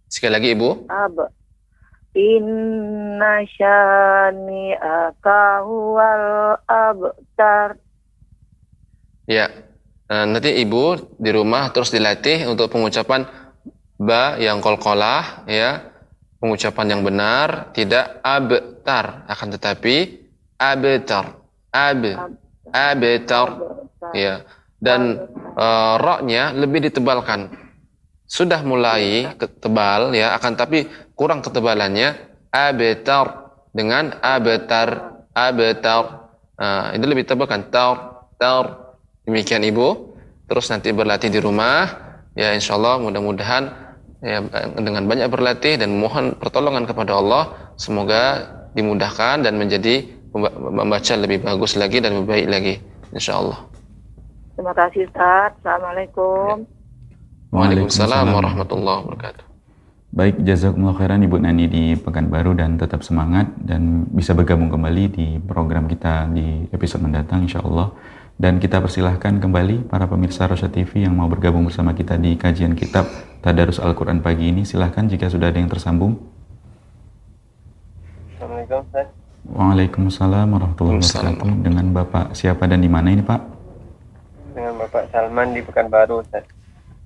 [0.08, 1.32] sekali lagi ibu Ab.
[2.18, 7.78] Inna syani'aka huwal abtar.
[9.30, 9.46] ya
[10.08, 13.28] Eh, nanti ibu di rumah terus dilatih untuk pengucapan
[14.00, 15.84] ba yang kolkolah ya
[16.38, 19.96] pengucapan yang benar tidak abtar akan tetapi
[20.58, 21.26] abtar.
[21.74, 22.04] Ab
[22.74, 23.50] abtar.
[24.14, 24.46] Ya
[24.78, 27.50] dan eh, ra-nya lebih ditebalkan.
[28.28, 30.86] Sudah mulai ketebal ya akan tapi
[31.18, 32.38] kurang ketebalannya.
[32.54, 33.28] Abtar.
[33.74, 34.90] Dengan abtar
[35.38, 36.06] abtar.
[36.58, 38.98] Nah, itu lebih tebal kan tar tar.
[39.26, 40.18] Demikian ibu.
[40.48, 41.86] Terus nanti berlatih di rumah.
[42.34, 43.87] Ya insya Allah mudah-mudahan
[44.22, 44.42] ya
[44.78, 50.06] dengan banyak berlatih dan mohon pertolongan kepada Allah semoga dimudahkan dan menjadi
[50.74, 52.76] membaca lebih bagus lagi dan lebih baik lagi
[53.14, 53.68] insya Allah
[54.58, 55.54] Terima kasih Ustaz.
[55.62, 56.66] Assalamualaikum.
[57.54, 59.46] Waalaikumsalam warahmatullahi wabarakatuh.
[60.10, 65.28] Baik, jazakumullah khairan Ibu Nani di Pekanbaru dan tetap semangat dan bisa bergabung kembali di
[65.46, 67.94] program kita di episode mendatang insya Allah.
[68.38, 72.78] Dan kita persilahkan kembali para pemirsa Rosya TV yang mau bergabung bersama kita di kajian
[72.78, 73.10] kitab
[73.42, 74.62] Tadarus Al-Quran pagi ini.
[74.62, 76.22] Silahkan jika sudah ada yang tersambung.
[78.38, 79.10] Assalamualaikum Ustaz.
[79.42, 81.50] Waalaikumsalam warahmatullahi wabarakatuh.
[81.66, 83.42] Dengan Bapak siapa dan di mana ini Pak?
[84.54, 86.46] Dengan Bapak Salman di Pekanbaru Ustaz.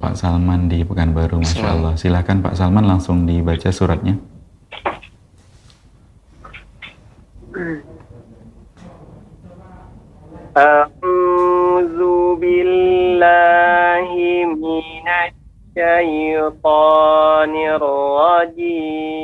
[0.03, 1.95] Pak Salman di Pekanbaru, Masya Allah.
[1.95, 4.19] Silahkan Pak Salman langsung dibaca suratnya.
[10.57, 14.09] أعوذ بالله
[14.55, 15.07] من
[15.77, 17.55] الشيطان
[18.35, 19.15] الرجيم.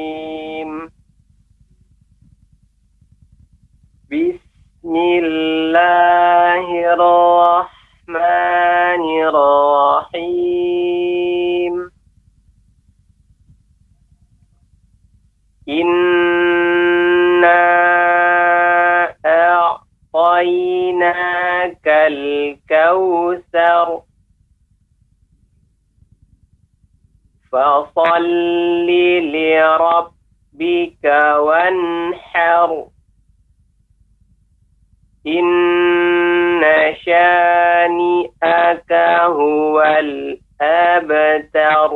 [4.11, 9.03] بسم الله الرحمن
[10.07, 11.91] الرحيم.
[15.69, 17.76] إنا
[22.06, 23.86] الكوثر
[27.52, 28.86] فصل
[29.34, 31.04] لربك
[31.38, 32.86] وانحر
[35.26, 36.62] إن
[37.04, 38.92] شانئك
[39.26, 39.82] هو
[40.62, 41.90] الأبتر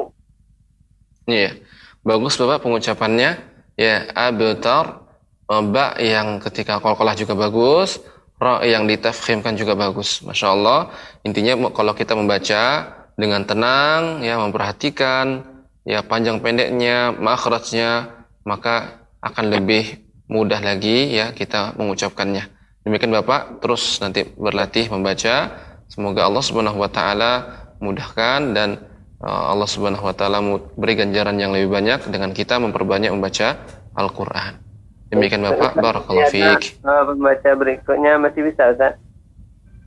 [1.26, 1.58] Iya,
[2.06, 3.34] bagus Bapak pengucapannya.
[3.74, 5.02] Ya, abtar,
[5.50, 7.98] eh, ba yang ketika qalqalah juga bagus,
[8.41, 10.25] ra yang ditafkhimkan juga bagus.
[10.25, 10.89] Masya Allah.
[11.21, 15.45] Intinya kalau kita membaca dengan tenang, ya memperhatikan,
[15.85, 18.09] ya panjang pendeknya, makhrajnya,
[18.41, 22.49] maka akan lebih mudah lagi ya kita mengucapkannya.
[22.81, 25.53] Demikian Bapak, terus nanti berlatih membaca.
[25.85, 27.31] Semoga Allah Subhanahu wa taala
[27.77, 28.81] mudahkan dan
[29.21, 30.41] uh, Allah Subhanahu wa taala
[30.73, 33.59] beri ganjaran yang lebih banyak dengan kita memperbanyak membaca
[33.93, 34.70] Al-Qur'an.
[35.11, 36.79] Demikian Bapak, barakallahu fiik.
[36.87, 38.95] Uh, pembaca berikutnya masih bisa Ustaz?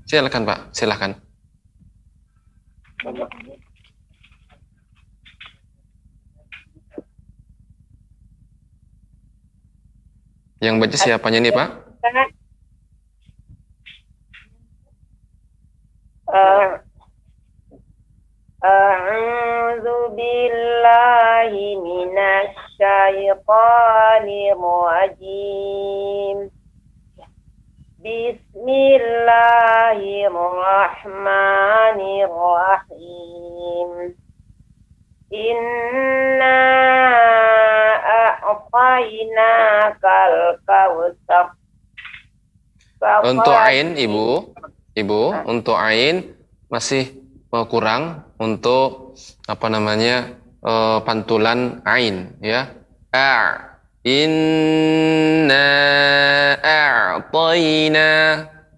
[0.04, 1.16] Silakan Pak, silakan.
[10.60, 11.68] Yang baca siapanya nih Pak?
[16.34, 16.83] أع-
[18.65, 19.87] أعوذ
[20.19, 26.37] بالله من الشيطان الرجيم
[27.99, 33.91] بسم الله الرحمن الرحيم
[35.33, 36.59] إنا
[38.43, 41.45] أعطيناك الكوثر
[42.99, 44.51] Untuk ain Ibu,
[44.91, 46.35] Ibu, untuk ain
[46.67, 47.15] masih
[47.54, 49.14] eh, kurang untuk
[49.46, 52.74] apa namanya eh, pantulan ain ya.
[53.14, 53.54] A
[54.02, 55.64] inna
[56.58, 58.10] a'tayna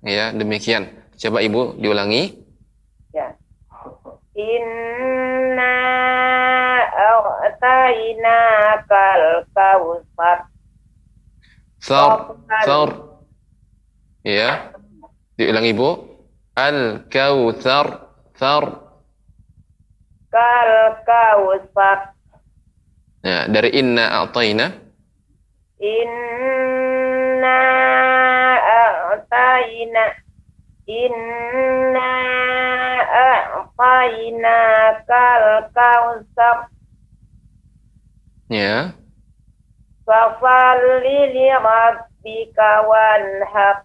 [0.05, 0.93] ya demikian.
[1.17, 2.37] Coba Ibu diulangi.
[3.17, 3.33] Ya.
[4.37, 5.73] Inna
[7.49, 9.25] a'tainakal
[9.57, 10.53] kautsar.
[11.81, 12.37] Thar,
[12.67, 12.91] thar.
[14.21, 14.77] Ya.
[15.41, 15.89] Diulangi Ibu.
[16.57, 18.06] Al-kautsar, thar.
[18.37, 18.69] Kal
[21.09, 22.13] kautsar.
[23.25, 24.77] Ya, dari inna a'tayna.
[25.81, 27.61] Inna
[28.61, 30.05] a'taina
[30.87, 32.13] Inna
[33.67, 36.69] a'tainakal kautsar.
[38.53, 38.95] Ya.
[40.07, 43.83] Fasalli li rabbika wanhar.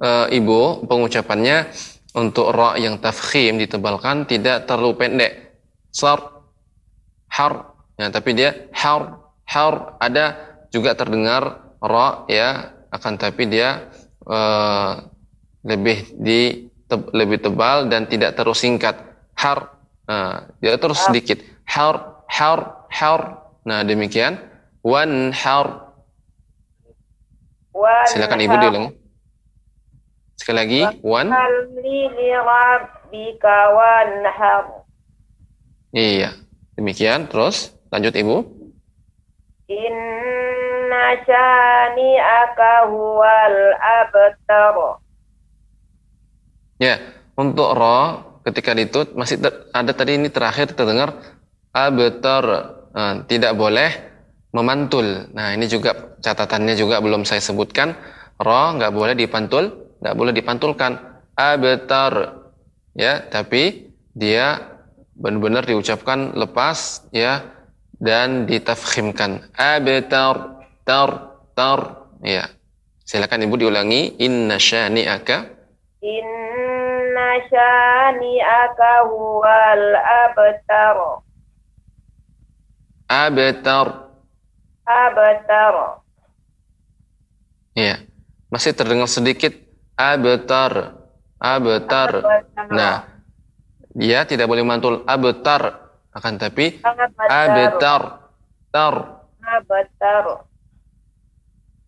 [0.00, 1.68] Eh, Ibu, pengucapannya
[2.16, 5.32] untuk ra yang tafkhim ditebalkan tidak terlalu pendek.
[5.90, 6.42] Sar,
[7.30, 10.38] har, ya, tapi dia har, har ada
[10.70, 13.90] juga terdengar ra ya, akan tapi dia
[14.26, 14.92] eh,
[15.66, 18.98] lebih di te- lebih tebal dan tidak terus singkat.
[19.34, 21.40] Har, nah, dia terus sedikit.
[21.64, 23.20] Har, har, har.
[23.64, 24.36] Nah demikian.
[24.84, 25.90] Wan har.
[28.10, 28.99] Silakan Ibu diulangi.
[30.50, 31.30] Sekali lagi, wan.
[35.94, 36.34] Iya,
[36.74, 37.30] demikian.
[37.30, 38.36] Terus lanjut Ibu.
[39.70, 44.98] Inna syani'aka huwal abtar.
[46.82, 46.98] Ya,
[47.38, 51.14] untuk ro ketika ditut masih ter- ada tadi ini terakhir terdengar
[51.70, 52.44] abtar.
[52.90, 53.94] Nah, tidak boleh
[54.50, 55.30] memantul.
[55.30, 57.94] Nah, ini juga catatannya juga belum saya sebutkan.
[58.42, 60.92] Ro nggak boleh dipantul, nggak boleh dipantulkan.
[61.36, 62.36] abtar.
[62.92, 64.76] Ya tapi dia
[65.16, 67.44] benar-benar diucapkan lepas ya
[68.00, 69.52] dan ditafkhimkan.
[69.54, 70.36] Abtar
[70.84, 71.10] tar
[71.54, 71.80] tar.
[72.24, 72.48] Ya.
[73.04, 74.16] Silakan ibu diulangi.
[74.20, 75.48] Inna syani'aka.
[76.00, 79.86] Inna syani'aka huwal
[80.26, 80.98] abtar.
[83.08, 83.88] abtar.
[84.84, 85.74] Abtar.
[87.78, 87.96] ya.
[88.50, 89.69] Masih terdengar sedikit
[90.00, 90.72] abtar
[91.40, 92.10] abtar
[92.72, 93.10] nah
[93.94, 95.02] dia tidak boleh mantul.
[95.06, 98.30] Abtar akan tapi abtar
[98.70, 98.94] tar.
[99.42, 100.46] Abtar.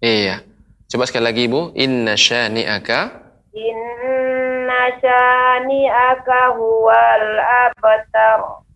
[0.02, 0.42] iya.
[0.90, 1.70] Coba sekali lagi ibu.
[1.78, 3.00] Inna syani'aka.
[3.54, 7.28] Inna syani'aka huwal
[7.70, 8.66] abtar.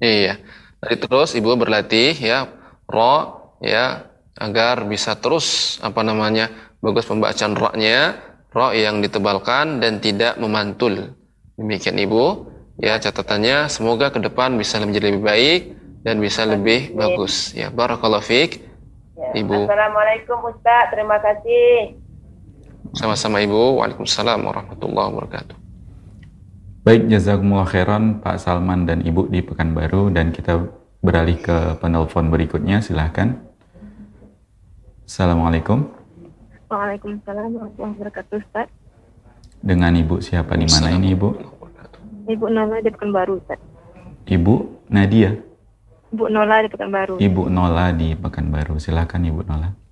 [0.00, 0.40] Iya.
[0.80, 2.48] Tadi terus ibu berlatih ya.
[2.88, 3.16] Ro
[3.60, 4.08] ya.
[4.38, 8.18] Agar bisa terus apa namanya bagus pembacaan ro-nya
[8.48, 11.14] ro yang ditebalkan dan tidak memantul.
[11.58, 12.48] Demikian ibu
[12.78, 15.60] ya catatannya semoga ke depan bisa menjadi lebih baik
[16.06, 18.52] dan bisa lebih bagus ya barakallahu fiik
[19.18, 19.34] Ya.
[19.34, 19.66] Ibu.
[19.66, 21.98] Assalamualaikum Ustaz, terima kasih.
[22.94, 25.56] sama-sama ibu waalaikumsalam warahmatullahi wabarakatuh
[26.86, 30.70] Baik, jazakumullah khairan Pak Salman dan Ibu di Pekanbaru dan kita
[31.02, 33.42] beralih ke penelpon berikutnya, silahkan.
[35.04, 35.97] Assalamualaikum.
[36.71, 38.67] Waalaikumsalam warahmatullahi wabarakatuh, Ustaz.
[39.63, 41.27] Dengan Ibu siapa di mana ini Ibu?
[42.27, 43.59] Ibu Nola di Pekanbaru, Ustaz.
[44.27, 44.53] Ibu
[44.89, 45.37] Nadia.
[46.13, 47.19] Ibu Nola di Pekanbaru.
[47.19, 48.79] Ibu Nola di Pekanbaru.
[48.81, 49.83] Silahkan Ibu Nola.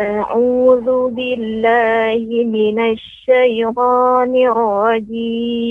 [0.00, 5.70] أعوذ بالله من الشيطان الرجيم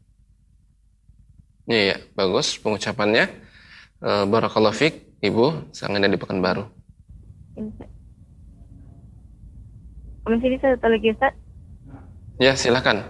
[1.69, 3.25] Iya, bagus pengucapannya.
[4.01, 6.65] Eh, barakallahu fiik, Ibu, sangat dari Pekanbaru.
[10.25, 11.33] Masih bisa satu lagi Ustaz?
[12.41, 13.05] Ya, silakan.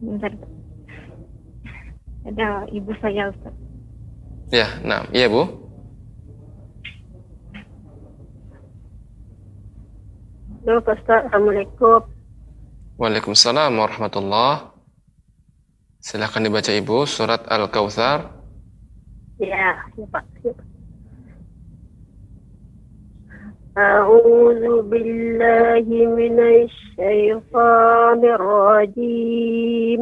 [0.00, 0.32] Bentar.
[2.28, 3.54] Ada ibu saya Ustaz.
[4.52, 5.48] Ya, nah, iya Bu.
[10.66, 12.04] Halo Ustaz, Assalamualaikum.
[13.00, 14.69] Waalaikumsalam warahmatullah.
[15.99, 18.29] Silakan dibaca Ibu surat Al-Kautsar.
[19.41, 20.23] Ya, ya Pak.
[20.45, 20.75] Ya, Pak.
[23.75, 25.83] أعوذ بالله
[26.15, 30.01] من الشيطان الرجيم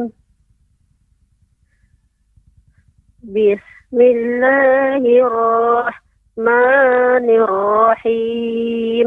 [3.22, 9.06] بسم الله الرحمن الرحيم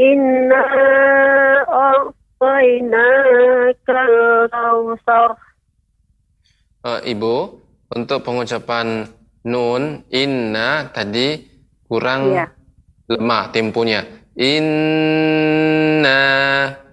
[0.00, 0.64] إنا
[6.79, 7.59] Uh, Ibu,
[7.91, 9.11] untuk pengucapan
[9.43, 11.43] nun inna tadi
[11.91, 12.47] kurang iya.
[13.11, 14.07] lemah tempunya.
[14.39, 16.15] Inna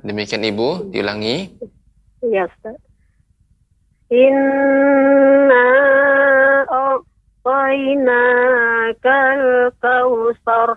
[0.02, 1.54] demikian Ibu diulangi.
[2.26, 2.74] Iya, Inna
[4.10, 5.70] Inna
[6.66, 8.18] a'tainakal
[9.78, 10.74] kausar.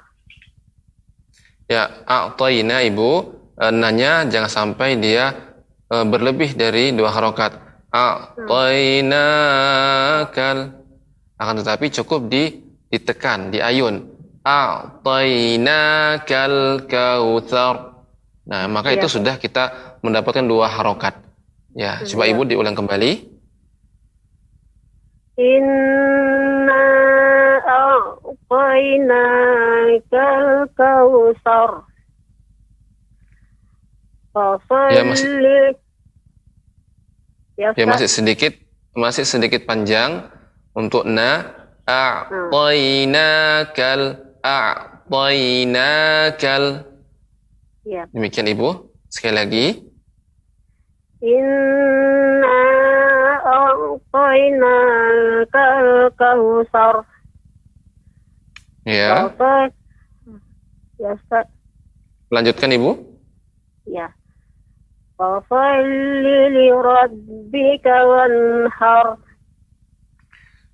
[1.65, 5.36] Ya, a'tayna Ibu eh, nanya jangan sampai dia
[5.91, 7.70] eh, berlebih dari dua harokat.
[7.89, 9.18] A'tainakal.
[11.39, 14.05] Akan tetapi cukup di ditekan, di ayun.
[14.45, 15.70] A'tainakal
[16.86, 18.05] kautsar.
[18.49, 19.14] Nah, maka itu Ya.
[19.14, 21.18] sudah kita mendapatkan dua harokat.
[21.78, 22.34] Ya, coba Ya.
[22.34, 23.30] Ibu diulang kembali.
[25.38, 26.86] Inna
[27.62, 28.97] a'tainaka
[30.18, 31.88] al-kawthar.
[34.93, 35.75] Ya, masih-.
[37.59, 38.55] Ya, Ya masih sedikit
[38.95, 40.32] masih sedikit panjang
[40.73, 41.55] untuk na.
[41.89, 42.61] A'tainakal
[44.45, 45.65] a'tainakal.
[47.82, 48.05] Ya.
[48.13, 48.93] demikian Ibu.
[49.09, 49.82] Sekali lagi.
[51.25, 52.61] Inna
[53.41, 54.77] a'tainaka
[55.82, 57.01] al-kawthar.
[58.86, 59.34] ya.
[60.99, 61.15] Ya,
[62.30, 62.91] lanjutkan Ibu.
[63.89, 64.13] Ya.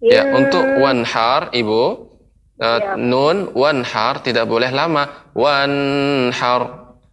[0.06, 2.14] Ya untuk wanhar Ibu
[2.56, 2.96] Eh, Ya.
[2.96, 5.28] nun wanhar tidak boleh lama.
[5.36, 6.62] Wanhar.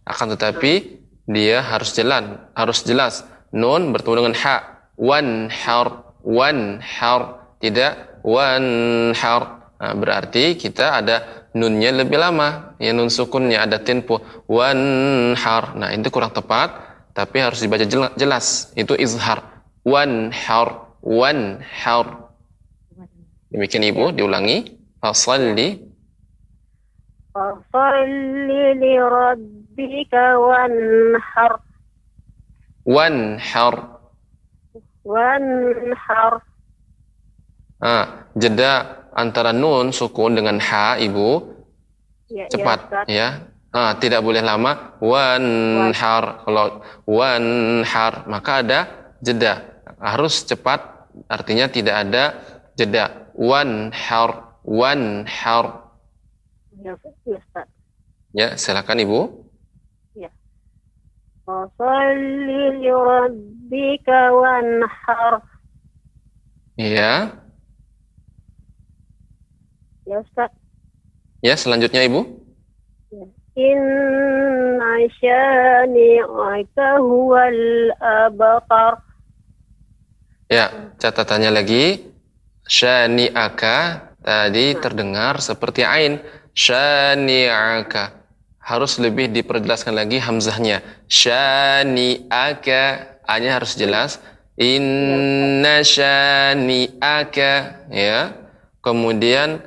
[0.07, 3.27] Akan tetapi dia harus jalan harus jelas.
[3.51, 4.87] Nun bertemu dengan ha.
[4.95, 7.21] Wanhar wanhar.
[7.59, 9.41] Tidak wanhar.
[9.83, 12.79] Nah, berarti kita ada nunnya lebih lama.
[12.79, 15.75] Ya nun sukunnya ada tempo wanhar.
[15.75, 16.82] Nah itu kurang tepat
[17.13, 17.85] tapi harus dibaca
[18.17, 18.73] jelas.
[18.73, 19.45] Itu izhar.
[19.85, 22.33] Wan har, wan har.
[23.53, 24.81] Demikian ibu diulangi.
[24.97, 25.77] Fasalli.
[27.33, 30.75] Fasalli li rabbika wan
[31.21, 31.53] har.
[32.83, 33.75] Wan har.
[35.05, 35.45] Wan
[35.93, 36.33] har.
[37.83, 41.53] Ah, jeda antara nun sukun dengan ha ibu
[42.31, 43.27] ya, ya cepat ya, ya
[43.73, 44.93] Ah, tidak boleh lama.
[45.01, 46.45] Wanhar.
[46.45, 48.79] Kalau wanhar, maka ada
[49.17, 49.81] jeda.
[49.97, 52.37] Harus cepat, artinya tidak ada
[52.77, 53.33] jeda.
[53.33, 54.61] Wanhar.
[54.61, 55.89] Wanhar.
[56.77, 56.93] Ya,
[57.25, 57.65] ya hour
[58.33, 59.19] Ya, silakan Ibu.
[60.13, 60.29] Ya.
[61.41, 62.89] Fasalli li
[66.77, 67.13] ya.
[70.05, 70.53] ya, Ustaz.
[71.41, 72.42] Ya, selanjutnya Ibu.
[73.53, 74.93] Inna
[78.01, 78.93] abtar.
[80.49, 82.01] Ya, catatannya lagi
[82.65, 83.77] syani'aka
[84.25, 86.17] tadi terdengar seperti ain
[86.57, 88.25] syani'aka.
[88.63, 90.81] Harus lebih diperjelaskan lagi hamzahnya.
[91.05, 92.83] Syani'aka
[93.23, 94.19] A-nya harus jelas.
[94.59, 97.51] Inna syani'aka
[97.89, 98.35] ya.
[98.83, 99.63] Kemudian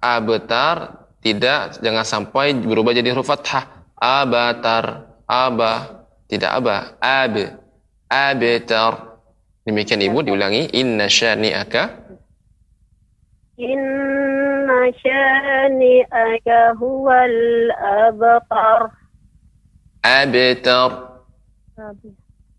[0.00, 3.88] abatar tidak jangan sampai berubah jadi huruf fathah.
[3.96, 7.34] Abatar, aba, tidak aba, ab,
[8.12, 9.16] abatar.
[9.64, 12.04] Demikian Ibu diulangi inna syani'aka
[13.56, 18.92] Inna syani'aka huwal abtar.
[20.04, 20.90] abtar.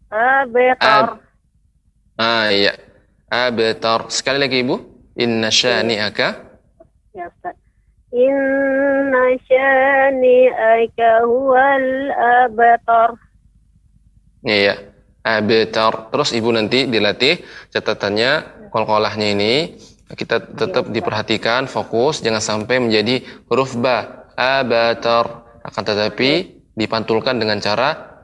[0.09, 1.05] Abtar.
[2.17, 2.73] Ah iya.
[3.29, 4.09] Abtar.
[4.09, 4.75] Sekali lagi Ibu.
[5.21, 6.27] Inna syani'aka
[7.13, 7.64] Ya Ustaz.
[8.15, 13.11] Inna syani'aka huwal abtar.
[14.47, 14.95] Iya.
[15.19, 16.15] Abtar.
[16.15, 17.43] Terus Ibu nanti dilatih
[17.75, 18.31] catatannya
[18.71, 19.75] kolkolahnya ini.
[20.05, 23.19] Kita tetap diperhatikan fokus jangan sampai menjadi
[23.51, 24.31] huruf ba.
[24.39, 26.31] Abatar akan tetapi
[26.71, 28.15] dipantulkan dengan cara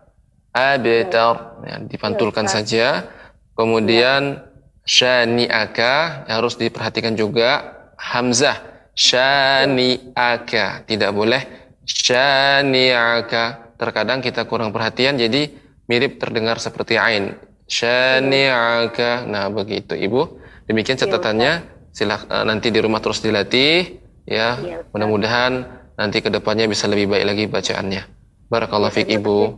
[0.55, 3.11] abatar ya, dipantulkan saja.
[3.59, 4.39] Kemudian
[4.87, 7.75] syani'aka harus diperhatikan juga.
[7.99, 8.70] Hamzah
[9.01, 10.85] syani'aka.
[10.85, 11.41] Tidak boleh
[11.81, 13.73] syani'aka.
[13.81, 15.49] Terkadang kita kurang perhatian jadi
[15.89, 17.33] mirip terdengar seperti ain.
[17.65, 19.25] Syani'aka.
[19.25, 20.37] Nah begitu ibu.
[20.69, 21.81] Demikian catatannya.
[21.91, 23.99] Silah eh, nanti di rumah terus dilatih
[24.29, 24.55] ya.
[24.61, 25.53] Iya, mudah-mudahan
[25.97, 28.03] nanti ke depannya bisa lebih baik lagi bacaannya.
[28.47, 29.57] Barakallahu fiik ibu.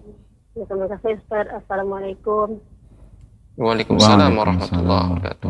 [0.54, 1.50] terima kasih Ustaz.
[1.50, 2.73] Assalamualaikum.
[3.54, 5.50] Waalaikumsalam warahmatullahi wabarakatuh.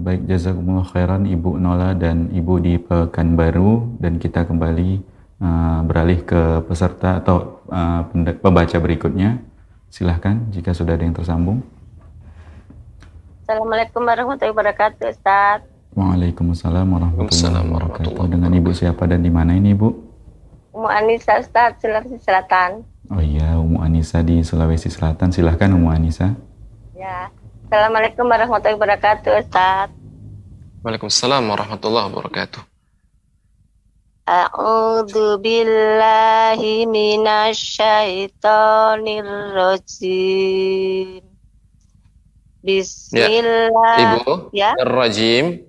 [0.00, 5.04] Baik, jazakumullah khairan Ibu Nola dan Ibu di Pekanbaru dan kita kembali
[5.44, 8.08] uh, beralih ke peserta atau uh,
[8.40, 9.44] pembaca berikutnya.
[9.92, 11.60] Silahkan jika sudah ada yang tersambung.
[13.44, 15.68] Assalamualaikum warahmatullahi wabarakatuh, Ustaz.
[15.92, 18.24] Waalaikumsalam warahmatullahi wabarakatuh.
[18.24, 19.88] Dengan Ibu siapa dan di mana ini Ibu?
[20.72, 22.88] Umu Anissa, Ustaz, Sulawesi Selatan.
[23.12, 25.28] Oh iya, Umu Anissa di Sulawesi Selatan.
[25.28, 26.32] Silahkan Umu Anissa.
[26.94, 27.34] Ya.
[27.66, 29.90] Assalamualaikum warahmatullahi wabarakatuh, Ustaz.
[30.86, 32.62] Waalaikumsalam warahmatullahi wabarakatuh
[34.30, 39.26] A'udzu billahi minasyaitonir
[39.58, 41.26] rajim.
[42.62, 43.98] Bismillah.
[44.00, 44.72] Ibu, Ya.
[44.78, 45.66] nirrajim,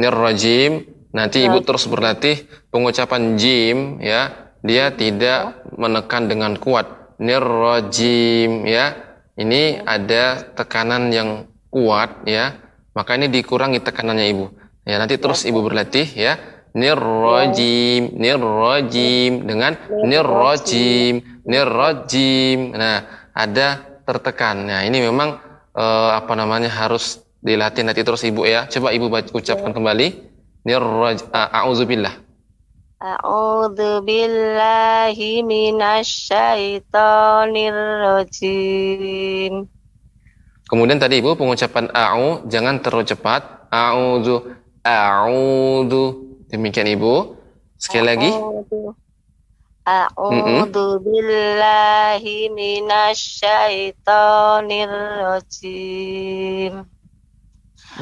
[0.00, 0.88] nirrajim.
[1.12, 4.48] Nanti ibu terus berlatih pengucapan jim, ya.
[4.64, 6.88] Dia tidak menekan dengan kuat.
[7.20, 9.07] Nirrajim, ya.
[9.38, 12.58] Ini ada tekanan yang kuat, ya.
[12.90, 14.50] Maka ini dikurangi tekanannya ibu.
[14.82, 16.42] Ya, nanti terus ibu berlatih, ya.
[16.74, 22.74] Nirrajim, nirrajim dengan nirrajim, nirrajim.
[22.74, 24.66] Nah, ada tertekan.
[24.66, 25.38] Nah, ini memang
[25.78, 28.66] eh, apa namanya harus dilatih nanti terus ibu ya.
[28.66, 30.26] Coba ibu ucapkan kembali.
[30.66, 31.70] Nirraj, a-
[32.98, 33.00] a'udzubillah.
[33.00, 39.70] A'udzu billahi minasyaitonir rajim.
[40.68, 43.72] Kemudian tadi ibu pengucapan a'u jangan terlalu cepat.
[43.72, 44.52] A'udzu,
[44.84, 46.04] a'udzu.
[46.52, 47.40] Demikian ibu.
[47.80, 48.28] Sekali lagi.
[48.28, 48.92] A'udzu
[49.88, 54.92] A'udzu billahi minasyaitonir
[55.24, 56.84] rajim.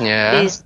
[0.02, 0.42] Ya.
[0.42, 0.65] Bis-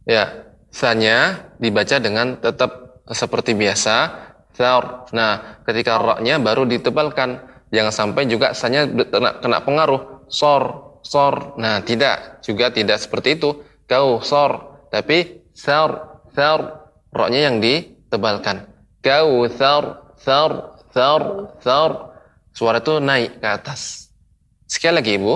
[0.02, 4.30] ya Sanya dibaca dengan tetap seperti biasa.
[4.54, 5.10] Thar.
[5.10, 7.42] Nah, ketika roknya baru ditebalkan.
[7.74, 10.30] Jangan sampai juga sanya kena, pengaruh.
[10.30, 11.58] Sor, sor.
[11.58, 12.38] Nah, tidak.
[12.46, 13.66] Juga tidak seperti itu.
[13.90, 14.78] Kau sor.
[14.94, 16.86] Tapi thar, thar.
[17.10, 18.70] Roknya yang ditebalkan.
[19.02, 21.22] Kau thar, thar, thar,
[21.66, 22.09] thar.
[22.61, 24.12] Suara itu naik ke atas.
[24.68, 25.32] Sekali lagi, Ibu.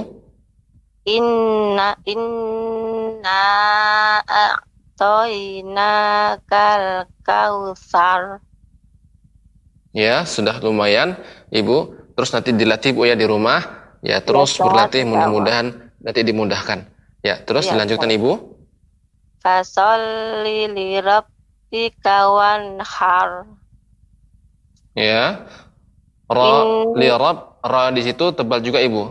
[1.08, 3.48] Inna, inna,
[4.28, 5.24] a'toinakal
[7.24, 8.44] kausar.
[9.96, 11.16] Ya, sudah lumayan,
[11.48, 12.12] Ibu.
[12.12, 13.64] Terus nanti dilatih Bu ya di rumah.
[14.04, 16.92] Ya, terus ya, berlatih mudah-mudahan nanti dimudahkan.
[17.24, 18.20] Ya, terus ya, dilanjutkan ya.
[18.20, 18.32] Ibu.
[19.40, 23.48] Fasolli li rabbika wanhar.
[24.92, 25.48] Ya.
[26.30, 26.96] Ra In...
[26.96, 29.02] li rabb, ra di situ tebal juga Ibu.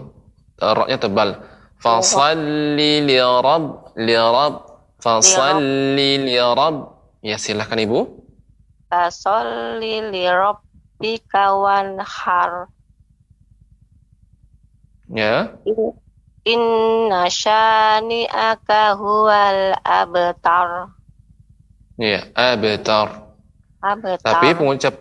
[0.58, 1.38] Ra-nya tebal.
[1.78, 6.96] Fasalli li rabb li rabb Fasalli li rabb.
[7.20, 8.08] Ya silahkan Ibu.
[8.88, 12.72] Fasalli li rabbika wanhar.
[15.12, 15.52] Ya.
[16.48, 20.96] Inna syani'aka huwal abtar.
[22.00, 23.28] Ya, abtar.
[23.84, 24.24] Abtar.
[24.24, 24.96] Tapi pengucap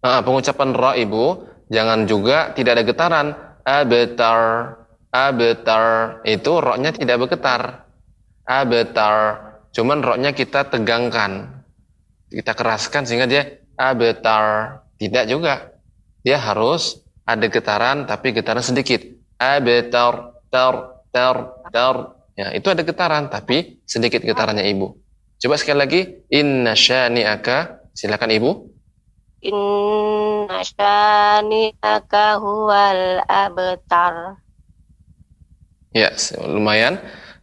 [0.00, 1.24] uh, pengucapan ra Ibu
[1.72, 3.26] jangan juga tidak ada getaran.
[3.64, 4.40] Abtar.
[5.08, 5.84] Abtar
[6.28, 7.88] itu roknya tidak bergetar.
[8.44, 9.14] Abetar.
[9.72, 11.64] Cuman roknya kita tegangkan.
[12.28, 13.48] Kita keraskan sehingga dia
[13.80, 14.78] abetar.
[15.00, 15.72] Tidak juga.
[16.22, 19.00] Dia harus ada getaran tapi getaran sedikit.
[19.40, 20.36] Abetar.
[20.52, 21.96] Tar tar tar
[22.36, 24.92] ya itu ada getaran tapi sedikit getarannya ibu.
[25.40, 26.00] Coba sekali lagi.
[26.28, 27.88] Inna syani'aka.
[27.92, 28.71] Silakan ibu
[29.42, 34.38] inna syani'aka huwal abtar
[35.92, 36.08] ya
[36.46, 37.02] lumayan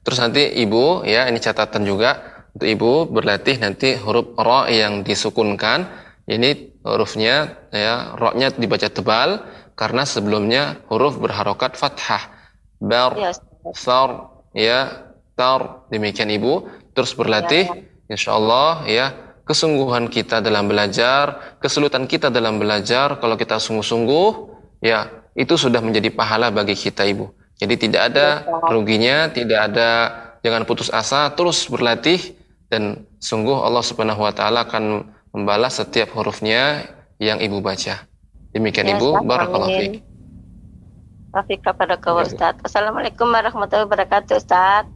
[0.10, 5.86] Terus nanti ibu ya ini catatan juga untuk ibu berlatih nanti huruf ro yang disukunkan.
[6.26, 9.46] Ini hurufnya ya ro-nya dibaca tebal
[9.78, 12.26] karena sebelumnya huruf berharokat fathah.
[12.82, 13.38] Bar, ya,
[13.78, 15.86] sar, ya, tar.
[15.94, 16.66] Demikian ibu.
[16.98, 18.10] Terus berlatih, ya.
[18.10, 19.06] insya Allah ya
[19.50, 24.30] kesungguhan kita dalam belajar, kesulitan kita dalam belajar, kalau kita sungguh-sungguh,
[24.86, 27.34] ya itu sudah menjadi pahala bagi kita ibu.
[27.58, 29.90] Jadi tidak ada ruginya, tidak ada
[30.46, 32.38] jangan putus asa, terus berlatih
[32.70, 36.86] dan sungguh Allah Subhanahu wa taala akan membalas setiap hurufnya
[37.18, 38.06] yang Ibu baca.
[38.54, 39.94] Demikian ya, Ibu, barakallahu fiik.
[41.30, 42.58] Taufik kepada kau Ustaz.
[42.66, 44.90] Assalamualaikum warahmatullahi wabarakatuh Ustaz.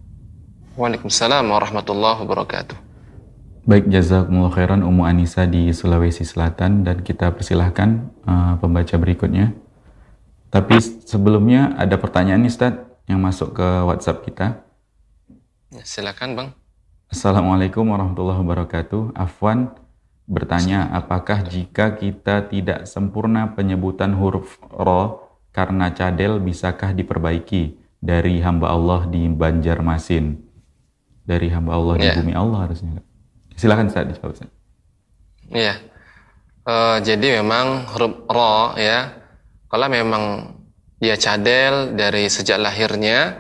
[0.78, 2.83] Waalaikumsalam warahmatullahi wabarakatuh.
[3.64, 9.56] Baik, jazakumullah khairan Ummu Anissa di Sulawesi Selatan dan kita persilahkan uh, pembaca berikutnya.
[10.52, 12.76] Tapi sebelumnya ada pertanyaan nih Ustaz
[13.08, 14.48] yang masuk ke WhatsApp kita.
[15.72, 16.50] Ya, silakan Bang.
[17.08, 19.16] Assalamualaikum warahmatullahi wabarakatuh.
[19.16, 19.72] Afwan
[20.28, 25.24] bertanya, apakah jika kita tidak sempurna penyebutan huruf ro
[25.56, 30.36] karena cadel bisakah diperbaiki dari hamba Allah di Banjarmasin?
[31.24, 32.12] Dari hamba Allah ya.
[32.12, 33.13] di bumi Allah harusnya.
[33.58, 34.50] Silakan Ustaz dijawab Ustaz.
[35.54, 35.76] Iya.
[36.64, 39.12] Uh, jadi memang huruf ro ya
[39.68, 40.56] kalau memang
[41.04, 43.36] dia cadel dari sejak lahirnya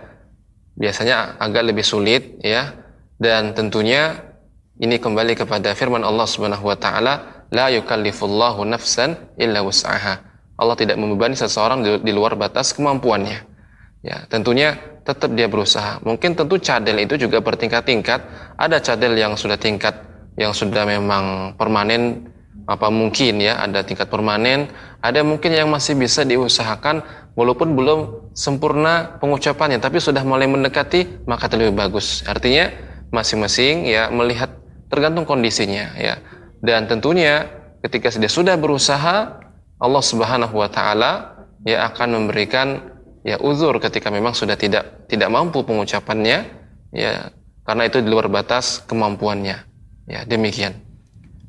[0.76, 2.76] biasanya agak lebih sulit ya
[3.16, 4.20] dan tentunya
[4.76, 10.20] ini kembali kepada firman Allah Subhanahu wa taala la yukallifullahu nafsan illa wus'aha
[10.60, 13.53] Allah tidak membebani seseorang di luar batas kemampuannya
[14.04, 16.00] ya tentunya tetap dia berusaha.
[16.04, 18.20] Mungkin tentu cadel itu juga bertingkat-tingkat.
[18.56, 19.96] Ada cadel yang sudah tingkat
[20.40, 22.34] yang sudah memang permanen
[22.64, 24.72] apa mungkin ya ada tingkat permanen.
[25.04, 27.04] Ada mungkin yang masih bisa diusahakan
[27.36, 32.24] walaupun belum sempurna pengucapannya tapi sudah mulai mendekati maka lebih bagus.
[32.24, 32.72] Artinya
[33.12, 34.56] masing-masing ya melihat
[34.88, 36.16] tergantung kondisinya ya.
[36.64, 37.44] Dan tentunya
[37.84, 39.44] ketika sudah berusaha
[39.84, 42.80] Allah Subhanahu wa taala ya akan memberikan
[43.24, 46.46] ya uzur ketika memang sudah tidak tidak mampu pengucapannya
[46.92, 47.32] ya
[47.64, 49.58] karena itu di luar batas kemampuannya
[50.06, 50.76] ya demikian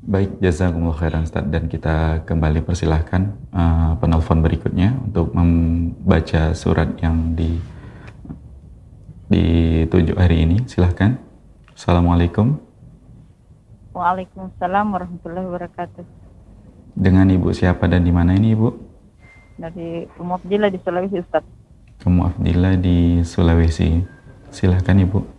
[0.04, 3.22] Baik, jazakumullah khairan Ustaz dan kita kembali persilahkan
[3.56, 7.56] uh, penelpon berikutnya untuk membaca surat yang di
[9.32, 10.60] ditunjuk hari ini.
[10.68, 11.16] Silahkan.
[11.72, 12.60] Assalamualaikum.
[13.96, 16.04] Waalaikumsalam warahmatullahi wabarakatuh.
[17.00, 18.68] Dengan Ibu siapa dan di mana ini Ibu?
[19.56, 21.48] Dari Umu Abdillah di Sulawesi Ustaz.
[22.04, 24.04] Umu Abdillah di Sulawesi.
[24.52, 25.34] Silahkan Ibu.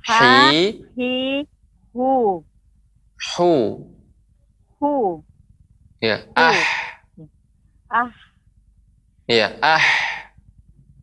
[0.04, 1.48] Ha, hi, hi,
[1.96, 2.44] hu,
[3.40, 3.54] hu.
[4.82, 5.22] hu,
[6.02, 6.58] Ya, ah,
[7.94, 8.10] ah,
[9.30, 9.86] ya, ah.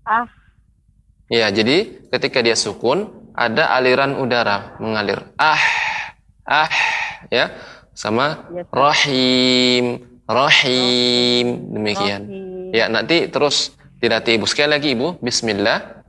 [0.03, 0.27] ah,
[1.31, 5.23] Ya, jadi ketika dia sukun ada aliran udara mengalir.
[5.39, 5.55] Ah,
[6.43, 6.67] ah,
[7.31, 7.55] ya,
[7.95, 11.47] sama Ya, rahim, rahim,
[11.79, 12.27] demikian.
[12.27, 12.75] rahim.
[12.75, 14.51] Ya, nanti terus dilatih Ibu.
[14.51, 16.03] Sekali lagi Ibu, bismillah.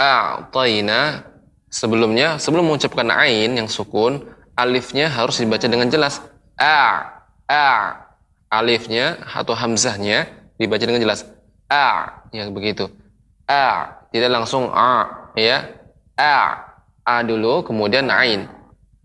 [0.00, 1.28] a'tayna
[1.68, 4.24] sebelumnya sebelum mengucapkan ain yang sukun,
[4.56, 6.24] alifnya harus dibaca dengan jelas.
[6.56, 7.12] A
[7.44, 7.68] a
[8.48, 11.28] alifnya atau hamzahnya dibaca dengan jelas.
[11.68, 12.88] A ya begitu.
[13.44, 15.76] A tidak langsung a ya.
[16.16, 16.72] A
[17.04, 18.61] a dulu kemudian ain.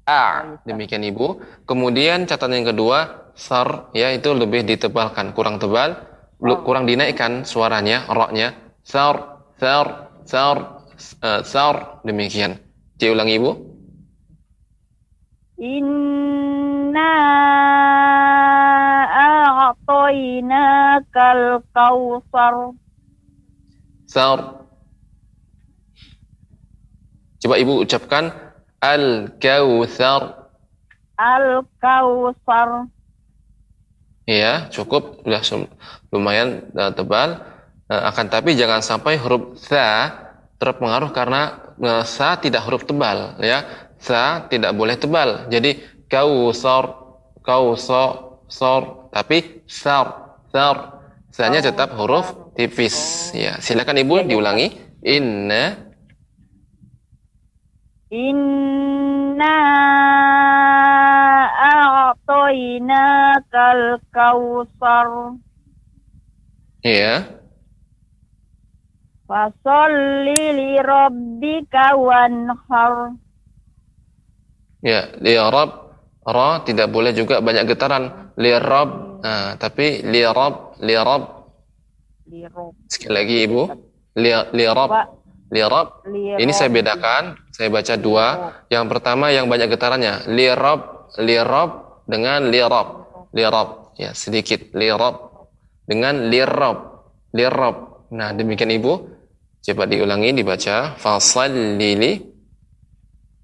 [0.08, 1.44] A demikian Ibu.
[1.68, 6.00] Kemudian catatan yang kedua sar ya itu lebih ditebalkan, kurang tebal,
[6.40, 8.56] lu- kurang dinaikkan suaranya, roknya.
[8.88, 10.88] Sar, sar, sar,
[11.20, 12.56] eh, sar demikian.
[12.96, 13.52] Diulangi Ibu.
[15.60, 17.14] Inna
[19.68, 22.56] a'tainakal kautsar.
[24.08, 24.40] Sar.
[27.44, 28.47] Coba Ibu ucapkan
[28.78, 30.54] Al-Kautsar.
[31.18, 32.70] Al-Kautsar.
[34.28, 35.42] Ya, cukup sudah
[36.14, 37.42] lumayan eh, tebal.
[37.88, 40.14] Eh, akan tapi jangan sampai huruf sa
[40.60, 43.66] terpengaruh karena eh, sa tidak huruf tebal ya.
[43.98, 45.50] Sa tidak boleh tebal.
[45.50, 46.86] Jadi kausar,
[47.42, 51.02] kausar, sar, tapi sar, sar.
[51.34, 53.30] Sa-nya tetap huruf tipis.
[53.34, 54.86] Ya, silakan Ibu diulangi.
[55.06, 55.87] Inna
[58.08, 59.58] Inna
[62.08, 65.36] a'tainakal kautsar.
[66.88, 67.28] ya.
[69.28, 73.20] Fasolli li rabbika wanhar.
[74.80, 75.70] Ya, li'rab
[76.24, 78.32] ra tidak boleh juga banyak getaran.
[78.40, 79.20] Li'rab.
[79.20, 81.38] Nah, tapi li'rab, li'rab.
[82.28, 82.76] Lirob.
[82.92, 83.62] Sekali lagi Ibu.
[84.20, 84.90] Li- Li'rab.
[84.92, 85.08] Pak,
[85.48, 86.04] Li'rab.
[86.12, 86.40] lirob.
[86.44, 87.40] Ini saya bedakan.
[87.56, 88.28] Saya baca dua.
[88.68, 90.28] Yang pertama yang banyak getarannya.
[90.28, 92.88] Li'rab, li'rab dengan li'rab.
[93.32, 93.96] Li'rab.
[93.96, 94.76] Ya, sedikit.
[94.76, 95.48] Li'rab.
[95.88, 97.08] Dengan li'rab.
[97.32, 97.76] Li'rab.
[98.12, 98.94] Nah, demikian Ibu.
[99.64, 101.00] Coba diulangi, dibaca.
[101.00, 102.12] Fasalli li.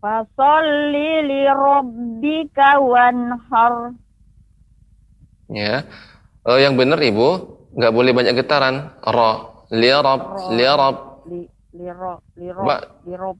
[0.03, 3.95] Fasalli li rabbika wanhar.
[5.47, 5.87] Ya.
[6.43, 7.29] Eh, yang benar Ibu,
[7.79, 8.91] nggak boleh banyak getaran.
[8.99, 10.95] Ra, li'rab, li'rab.
[11.31, 12.81] Li liro liro Mbak.
[13.05, 13.37] lirob.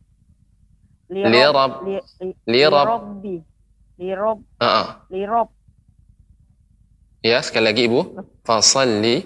[3.98, 4.40] Lirob.
[4.58, 5.06] Ah.
[5.14, 5.50] Lirob.
[7.24, 8.02] Ya, sekali lagi Ibu.
[8.44, 9.24] Fasalli.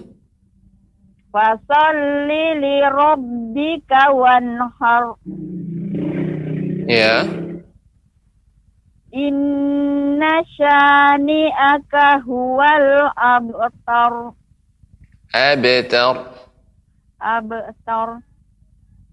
[1.32, 5.16] Fasalli li rabbika wanhar.
[6.86, 7.24] Ya.
[9.08, 14.36] Inna syani'aka huwal abtar.
[15.32, 16.16] Abtar.
[17.18, 18.27] Abtar.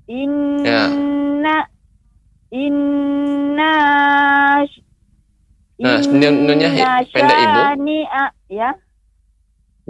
[0.06, 1.66] Inna
[2.54, 3.74] Inna
[5.76, 6.72] Nah, nun- nunnya
[7.12, 7.60] pendek, Ibu.
[8.48, 8.70] ya.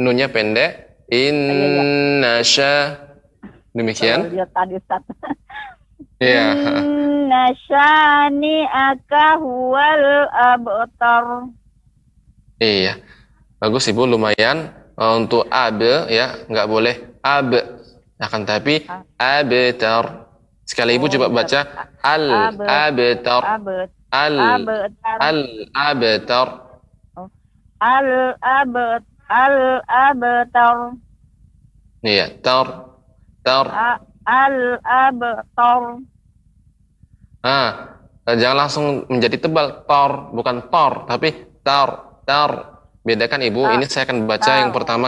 [0.01, 0.71] Nunnya pendek.
[1.13, 2.97] Inna sya.
[3.69, 4.33] Demikian.
[4.33, 5.03] Lihat tadi Ustaz.
[6.15, 6.55] Ya.
[6.79, 11.51] Inna syani'aka huwal abtar.
[12.57, 13.03] Iya.
[13.59, 14.71] Bagus Ibu, lumayan.
[14.95, 17.51] Eh, untuk ab ya, nggak boleh ab.
[18.19, 18.83] Akan tapi
[19.19, 20.05] abtar.
[20.65, 22.25] Sekali Ibu coba baca al
[22.57, 23.43] abtar.
[24.11, 24.63] Al Abtar.
[25.19, 26.47] al abtar.
[27.83, 28.09] Al
[28.39, 29.03] abet.
[29.27, 30.79] Al abtar.
[32.05, 32.67] Iya, tar
[33.43, 33.67] tar.
[34.25, 35.81] Al abtar.
[37.45, 37.69] Ah,
[38.25, 41.29] jangan langsung menjadi tebal tor, bukan tor, tapi
[41.61, 42.74] tar tar.
[43.05, 45.07] Bedakan Ibu, ini saya akan baca yang pertama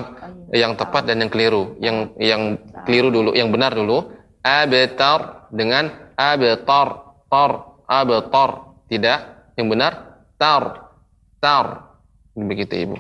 [0.53, 1.73] yang tepat dan yang keliru.
[1.81, 2.41] Yang yang
[2.85, 4.13] keliru dulu, yang benar dulu.
[4.45, 6.87] Abtar dengan abtar,
[7.25, 7.51] tar,
[7.89, 8.51] abtar.
[8.85, 9.19] Tidak,
[9.57, 10.93] yang benar tar,
[11.41, 11.97] tar.
[12.37, 12.97] Begitu Ibu.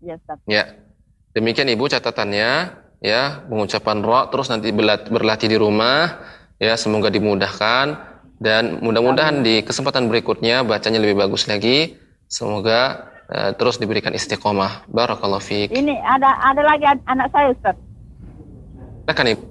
[0.00, 0.16] Ya.
[0.48, 0.64] Ya.
[1.36, 2.72] Demikian Ibu catatannya
[3.04, 6.24] ya, pengucapan ra terus nanti berlat- berlatih di rumah
[6.56, 8.00] ya, semoga dimudahkan
[8.40, 12.00] dan mudah-mudahan di kesempatan berikutnya bacanya lebih bagus lagi.
[12.26, 14.86] Semoga eh, terus diberikan istiqomah.
[14.90, 15.70] Barakallahu fiik.
[15.74, 17.76] Ini ada ada lagi an- anak saya Ustaz.
[19.06, 19.44] Silakan Ibu.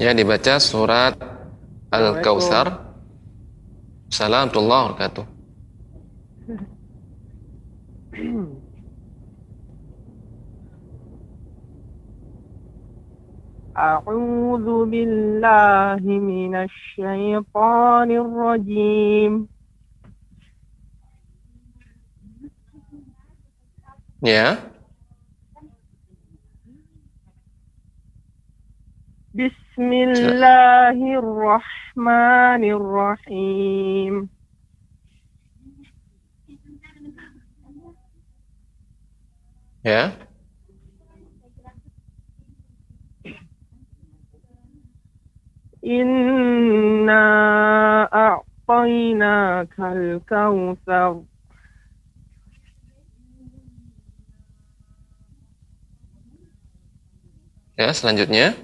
[0.00, 1.12] Ya dibaca surat
[1.92, 2.72] Al-Kautsar.
[4.10, 5.24] Assalamualaikum warahmatullahi wabarakatuh.
[13.80, 19.48] أعوذ بالله من الشيطان الرجيم
[24.22, 24.60] Ya.
[29.34, 34.28] بسم الله الرحمن الرحيم
[39.84, 40.29] Ya.
[45.85, 47.23] إنا
[48.13, 51.21] أعطيناك الكوثر
[57.75, 58.55] Ya, selanjutnya.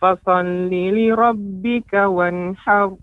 [0.00, 2.96] فصل لربك وانحر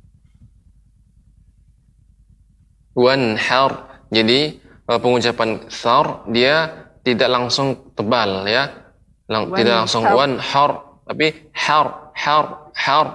[2.93, 3.72] Wanhar.
[4.14, 6.70] Jadi eh, pengucapan thar dia
[7.01, 8.70] tidak langsung tebal ya.
[9.26, 10.87] Lang- tidak langsung Wanhar.
[11.09, 12.45] tapi har, har,
[12.77, 13.07] har.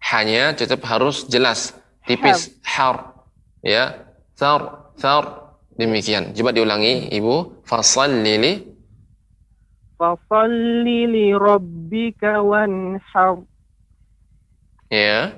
[0.00, 1.72] Hanya tetap harus jelas,
[2.04, 2.52] tipis.
[2.60, 3.16] Har.
[3.64, 3.96] Ya.
[4.36, 5.56] Thar, thar.
[5.80, 6.36] Demikian.
[6.36, 7.64] Coba diulangi, Ibu.
[7.64, 8.68] Fasallili.
[10.00, 13.44] robbi rabbika wanhar.
[14.92, 15.32] Ya.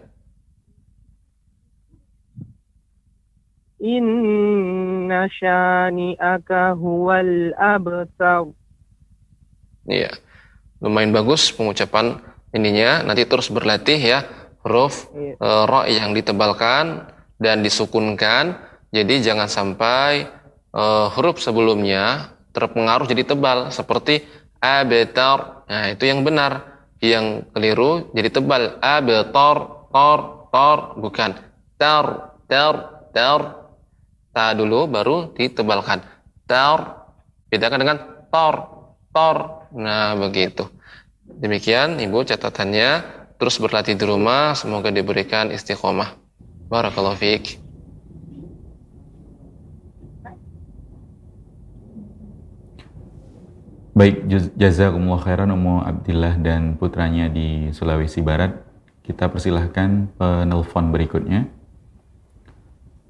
[3.82, 8.50] Inna syani'aka huwal abtar.
[9.86, 10.14] Ya.
[10.82, 12.18] Lumayan bagus pengucapan
[12.50, 13.06] ininya.
[13.06, 14.26] Nanti terus berlatih ya
[14.66, 15.34] huruf Iya.
[15.38, 17.06] eh, ra yang ditebalkan
[17.38, 18.58] dan disukunkan.
[18.90, 20.26] Jadi jangan sampai
[20.72, 24.26] eh, huruf sebelumnya terpengaruh jadi tebal seperti
[24.58, 25.64] abetar.
[25.70, 26.74] Nah, itu yang benar.
[27.02, 28.78] Yang keliru jadi tebal.
[28.78, 29.56] Abetar,
[29.90, 30.18] tor,
[30.50, 31.34] tor, bukan
[31.78, 32.06] tar,
[32.46, 32.74] tar,
[33.10, 33.40] tar.
[34.32, 36.02] Ta dulu baru ditebalkan.
[36.48, 37.04] tar.
[37.52, 37.98] Bedakan dengan
[38.32, 38.54] tor,
[39.12, 39.61] tor.
[39.72, 40.68] Nah, begitu.
[41.24, 43.20] Demikian Ibu catatannya.
[43.40, 46.14] Terus berlatih di rumah, semoga diberikan istiqomah.
[46.70, 47.58] Barakallahu fiik.
[53.92, 58.56] Baik, jaz- jazakumullah khairan Umu Abdillah dan putranya di Sulawesi Barat.
[59.02, 61.50] Kita persilahkan penelpon berikutnya.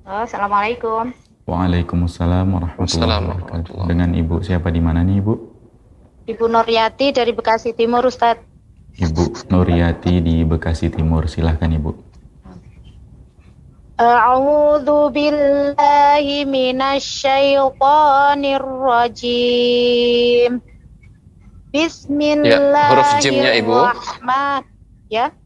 [0.03, 1.13] Oh, Assalamualaikum.
[1.45, 3.85] Waalaikumsalam warahmatullahi wabarakatuh.
[3.87, 5.52] Dengan Ibu siapa di mana nih Ibu?
[6.33, 8.41] Ibu Nuryati dari Bekasi Timur, Ustadz.
[8.97, 11.29] Ibu Nuriati di Bekasi Timur.
[11.29, 11.93] Silahkan Ibu.
[14.01, 20.57] A'udzu billahi minasyaitonir rajim.
[21.73, 21.89] Ya,
[22.89, 23.77] huruf jimnya, Ibu.
[25.13, 25.37] Ya.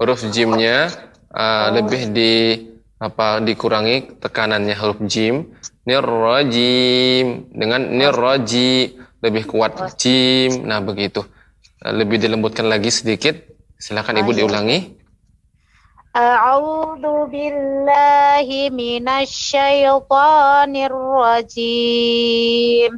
[0.00, 0.88] Huruf jimnya
[1.32, 2.64] uh, lebih di
[2.96, 5.52] apa dikurangi tekanannya huruf jim.
[5.86, 10.62] Nirrajim dengan nirraji lebih kuat jim.
[10.62, 11.26] Nah, begitu.
[11.82, 13.34] Lebih dilembutkan lagi sedikit.
[13.76, 14.96] Silakan Ibu diulangi.
[16.16, 22.96] A'udzu billahi minasyaitonir rajim.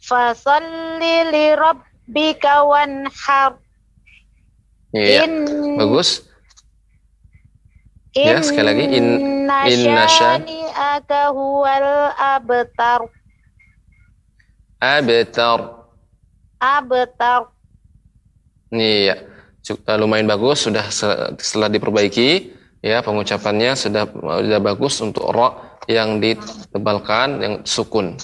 [0.00, 3.58] Fasalli li rabbika wanhar.
[4.94, 5.26] Iya.
[5.26, 6.24] In- Bagus.
[8.16, 8.84] Ya, sekali lagi.
[8.96, 11.84] In- Inna inna syan- syani'aka huwal
[12.16, 13.04] abtar.
[14.80, 15.60] Abtar.
[16.56, 17.52] Abtar.
[18.72, 19.14] Iya,
[19.62, 22.55] eh, lumayan bagus sudah se- setelah diperbaiki
[22.86, 28.14] ya pengucapannya sudah sudah bagus untuk ro yang ditebalkan yang sukun.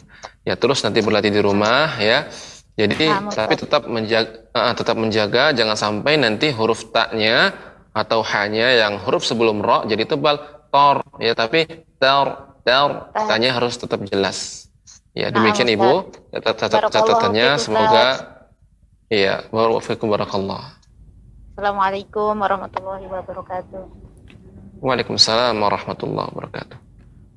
[0.47, 2.31] Ya terus nanti berlatih di rumah ya.
[2.73, 7.53] Jadi Nah, tapi tetap menjaga eh, tetap menjaga jangan sampai nanti huruf taknya
[7.93, 10.41] atau hanya yang huruf sebelum ro jadi tebal
[10.73, 11.69] tor ya tapi
[12.01, 14.71] tor tor tanya harus tetap jelas.
[15.13, 15.77] Ya Nah, demikian Ustaz.
[15.77, 15.93] Ibu
[16.33, 18.07] catat catatannya semoga
[19.13, 20.81] Iya, barakallah.
[21.53, 24.12] Assalamualaikum warahmatullahi wabarakatuh.
[24.83, 26.75] Waalaikumsalam warahmatullahi wabarakatuh.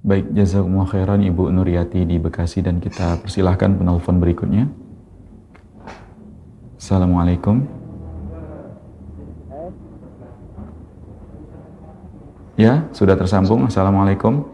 [0.02, 4.66] Baik, jazakumullah khairan Ibu Nuriati di Bekasi dan kita persilahkan penelpon berikutnya.
[6.82, 7.70] Assalamualaikum.
[12.58, 13.70] Ya, sudah tersambung.
[13.70, 14.50] Assalamualaikum.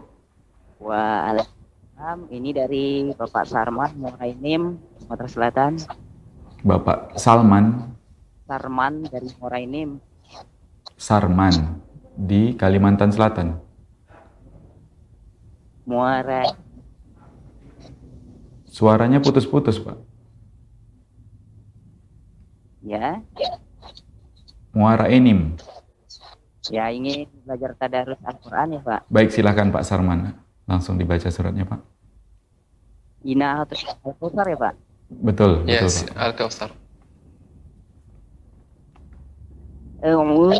[0.76, 2.28] Waalaikumsalam.
[2.28, 5.72] Ini dari Bapak Sarman Morainim, Sumatera Selatan.
[6.60, 7.88] Bapak Salman
[8.44, 9.96] Sarman dari Morainim.
[11.00, 11.80] Sarman
[12.16, 13.56] di Kalimantan Selatan.
[15.82, 16.46] Muara
[18.72, 20.00] Suaranya putus-putus, Pak.
[22.80, 23.20] ya.
[24.72, 25.52] Muara Enim.
[26.72, 29.00] Ya ingin belajar tadarus Al-Quran ya Pak.
[29.12, 30.32] Baik, silakan Pak Sarman.
[30.64, 31.80] Langsung dibaca suratnya, Pak.
[33.28, 34.74] Ina Al-Kautsar ya Pak.
[35.12, 36.16] Betul, Ya, betul, Pak.
[36.16, 36.70] Al-Kautsar.
[40.02, 40.58] أعوذ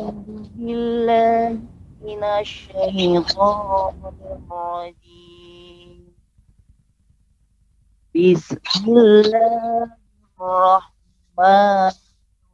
[0.55, 1.59] بالله
[2.07, 6.14] من الشيطان الرجيم
[8.14, 9.90] بسم الله
[10.38, 11.90] الرحمن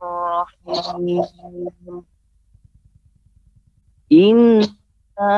[0.01, 2.05] الرحيم.
[4.13, 5.37] إنا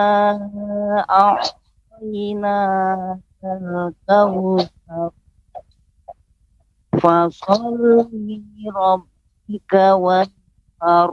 [1.90, 5.10] أعطيناك الكوثر
[7.02, 8.06] فصل
[8.62, 11.08] لربك وانحر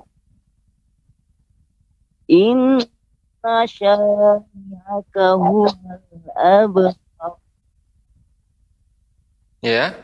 [2.28, 2.84] Inna
[4.88, 5.40] abtar.
[9.64, 9.96] Ya,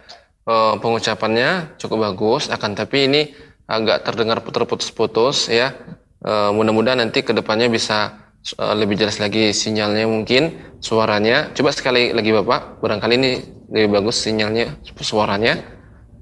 [0.47, 3.21] eh, pengucapannya cukup bagus, akan tapi ini
[3.67, 5.75] agak terdengar terputus-putus ya.
[6.23, 11.51] Eh, mudah-mudahan nanti ke depannya bisa eh, lebih jelas lagi sinyalnya mungkin suaranya.
[11.51, 13.31] Coba sekali lagi Bapak, barangkali ini
[13.71, 15.59] lebih bagus sinyalnya, suaranya.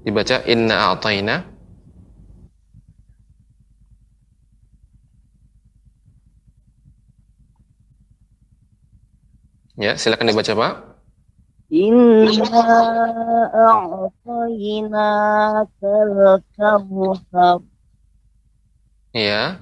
[0.02, 1.51] Dibaca inna a'tayna.
[9.80, 10.72] Ya, silakan dibaca Pak.
[11.72, 12.44] Inna
[14.20, 16.12] a'tainakal
[16.52, 17.64] kautsar.
[19.16, 19.56] Ya.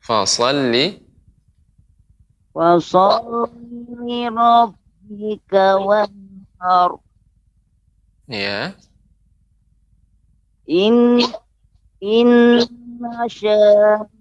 [0.00, 1.04] Fasalli
[2.56, 6.90] Wasalli rabbika wanhar.
[8.26, 8.72] ya.
[10.64, 11.20] In
[12.00, 14.17] inna abtar.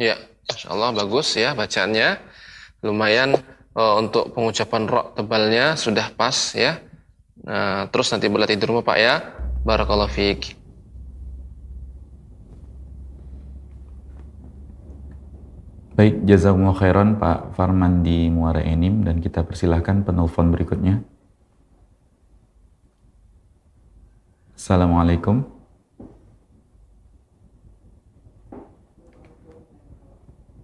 [0.00, 0.16] Ya,
[0.48, 2.16] Masya Allah bagus ya bacaannya.
[2.80, 3.36] Lumayan
[3.76, 6.80] eh, untuk pengucapan rok tebalnya sudah pas ya.
[7.44, 9.20] Nah, terus nanti berlatih di rumah Pak ya.
[9.62, 10.56] Barakallahu fiik.
[15.92, 21.04] Baik, jazakumullah khairan Pak Farman di Muara Enim dan kita persilahkan penelpon berikutnya.
[24.56, 25.61] Assalamualaikum.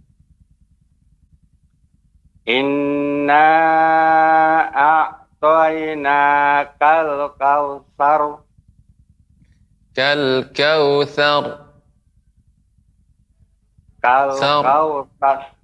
[2.43, 3.47] Inna
[4.75, 8.48] a'tainakal kautsar.
[9.99, 11.75] Kal kautsar.
[13.99, 14.63] Kal Sar.
[14.63, 15.59] kautsar.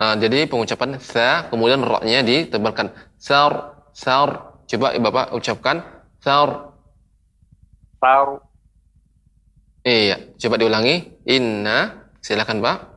[0.00, 2.88] Nah, jadi pengucapan sa kemudian ro-nya ditebalkan.
[3.20, 4.56] Sar, sar.
[4.64, 5.84] Coba Bapak ucapkan
[6.24, 6.72] sar.
[8.00, 8.40] Sar.
[9.84, 11.12] Iya, coba diulangi.
[11.28, 12.08] Inna.
[12.24, 12.96] Silakan, Pak.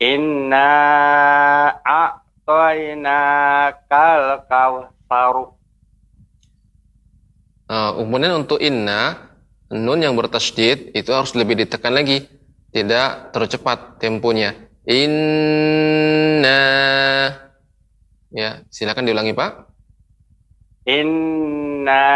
[0.00, 0.72] Inna
[1.84, 2.88] a'tainakal
[4.48, 5.52] kautsar.
[7.68, 9.27] Nah, kemudian untuk inna,
[9.72, 12.24] nun yang bertasydid itu harus lebih ditekan lagi.
[12.68, 14.52] Tidak terlalu cepat temponya.
[14.88, 16.60] Inna.
[18.28, 19.68] Ya, silakan diulangi, Pak.
[20.88, 22.08] Inna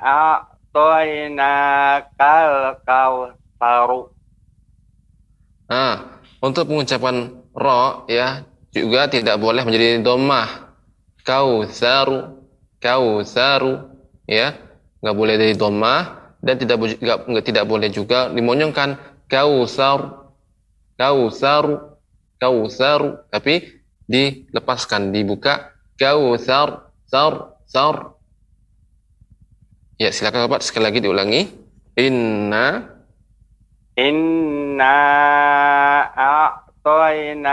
[0.00, 1.36] a'tainakal
[2.84, 3.90] kautsar.
[5.72, 10.76] Nah, untuk pengucapan ro ya juga tidak boleh menjadi domah.
[11.24, 12.44] Kausaru,
[12.76, 13.88] kausaru,
[14.28, 14.52] ya
[15.02, 18.96] nggak boleh dari domah dan tidak nggak tidak boleh juga dimonyongkan
[19.26, 20.30] kausar,
[20.94, 21.98] kausaru,
[22.38, 28.14] kausaru, tapi dilepaskan, dibuka kausar, sar, sar.
[29.98, 31.46] Ya silakan Bapak sekali lagi diulangi.
[31.92, 32.92] Inna
[33.92, 34.96] Inna
[36.16, 37.44] a'tainakal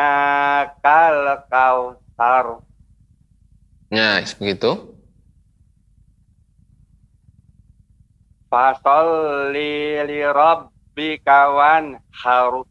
[1.51, 2.63] kautsar.
[3.91, 4.98] Nah, begitu.
[8.49, 12.65] Fasolli li rabbika wanhar.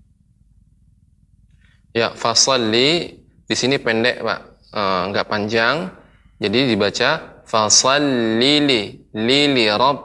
[1.95, 3.15] Ya, fasalli
[3.47, 4.41] di sini pendek, Pak.
[4.75, 5.95] Eh, enggak panjang.
[6.43, 8.83] Jadi dibaca fasalli li
[9.15, 9.99] li rabb.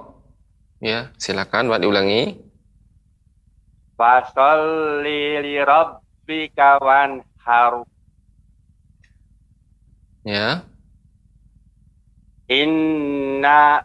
[0.78, 2.38] Ya, silakan Pak diulangi.
[3.98, 7.82] Fasolli li rabbika wanhar.
[10.22, 10.70] Ya.
[12.46, 13.82] Inna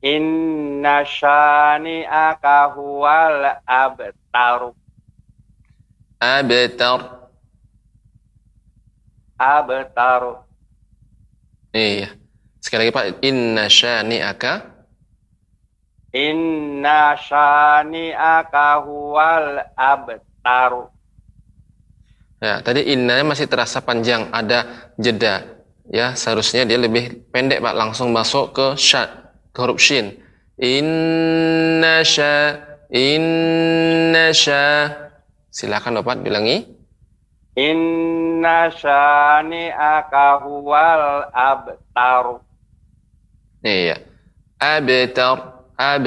[0.00, 4.72] Inna syani'aka huwal abtaru
[6.20, 7.00] Abtar.
[9.36, 10.40] abtaru
[11.76, 12.16] Iya.
[12.64, 14.52] Sekali lagi Pak, inna syani'aka
[16.16, 20.88] Inna syani'aka huwal abtaru
[22.40, 25.44] Ya, tadi inna masih terasa panjang, ada jeda.
[25.92, 27.76] Ya, seharusnya dia lebih pendek, Pak.
[27.76, 29.29] Langsung masuk ke sya,
[29.78, 30.20] shin.
[30.60, 32.60] Inna sya,
[32.92, 34.92] inna sya.
[35.50, 36.68] Silakan Bapak bilangi.
[37.58, 42.38] Inna syani'aka huwal abtaru
[43.60, 44.00] Iya.
[44.60, 46.04] Abtar, ab.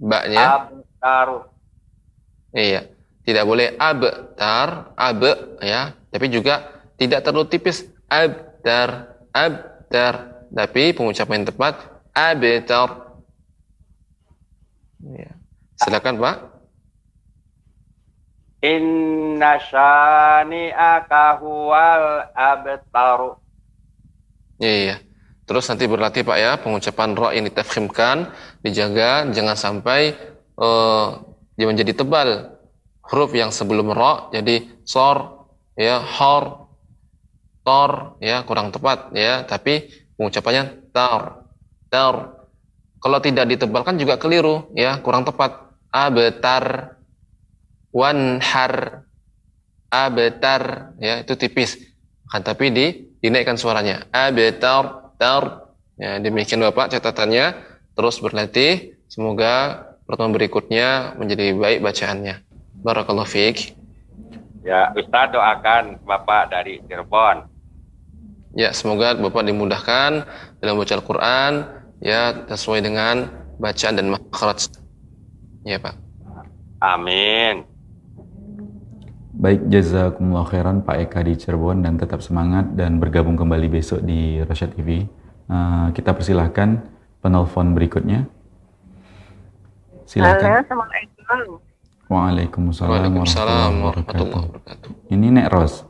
[0.00, 0.42] Baknya.
[0.42, 1.38] abtaru
[2.54, 2.88] Iya.
[3.22, 5.22] Tidak boleh abtar, ab
[5.62, 10.14] ya, tapi juga tidak terlalu tipis abtar, abtar,
[10.50, 12.88] tapi pengucapan yang tepat abtar.
[15.02, 15.32] Ya.
[15.80, 16.36] Silakan Pak.
[18.62, 23.34] Inna syani'aka huwal abtaru
[24.62, 25.02] Iya.
[25.42, 28.30] Terus nanti berlatih Pak ya, pengucapan ro yang ditafkhimkan,
[28.62, 30.14] dijaga jangan sampai
[30.54, 31.06] eh,
[31.58, 32.54] dia menjadi tebal.
[33.02, 36.70] Huruf yang sebelum ro jadi sor, ya, hor,
[37.66, 41.41] tor, ya kurang tepat ya, tapi pengucapannya tar,
[41.92, 42.48] tar.
[43.02, 45.68] Kalau tidak ditebalkan juga keliru, ya kurang tepat.
[45.92, 46.96] Abetar,
[47.92, 49.04] wanhar,
[49.92, 51.76] abetar, ya itu tipis.
[52.32, 52.86] Kan tapi di
[53.20, 54.08] dinaikkan suaranya.
[54.08, 55.68] Abetar, tar.
[56.00, 57.52] Ya, demikian Bapak catatannya.
[57.92, 58.96] Terus berlatih.
[59.12, 62.40] Semoga pertemuan berikutnya menjadi baik bacaannya.
[62.80, 63.76] Barakallahu fiik.
[64.64, 67.44] Ya, Ustaz doakan Bapak dari Cirebon.
[68.56, 70.24] Ya, semoga Bapak dimudahkan
[70.64, 73.30] dalam baca Al-Quran ya sesuai dengan
[73.62, 74.66] bacaan dan makhraj.
[75.62, 75.94] Ya, Pak.
[76.82, 77.62] Amin.
[79.32, 84.42] Baik, jazakumullah khairan Pak Eka di Cirebon dan tetap semangat dan bergabung kembali besok di
[84.42, 85.06] Rasyad TV.
[85.46, 86.82] Uh, kita persilahkan
[87.22, 88.26] penelpon berikutnya.
[90.04, 90.66] Silakan.
[90.66, 91.62] Assalamualaikum.
[92.12, 94.90] Waalaikumsalam, Waalaikumsalam warahmatullahi wabarakatuh.
[95.08, 95.88] Ini Nek Ros.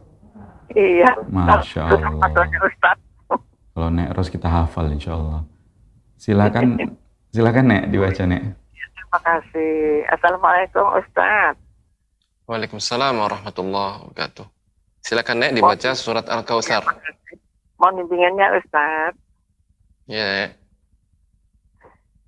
[0.71, 1.19] Iya.
[1.27, 2.31] Masya Allah.
[3.75, 5.43] Kalau Nek Ros kita hafal insya Allah.
[6.23, 6.79] Silakan,
[7.35, 8.55] silakan Nek dibaca Nek.
[8.95, 10.07] Terima kasih.
[10.07, 11.59] Assalamualaikum Ustaz.
[12.47, 14.47] Waalaikumsalam warahmatullahi wabarakatuh.
[15.03, 16.87] Silakan Nek dibaca surat Al-Kautsar.
[17.75, 19.19] Mohon bimbingannya Ustaz.
[20.07, 20.63] Ya, Nek.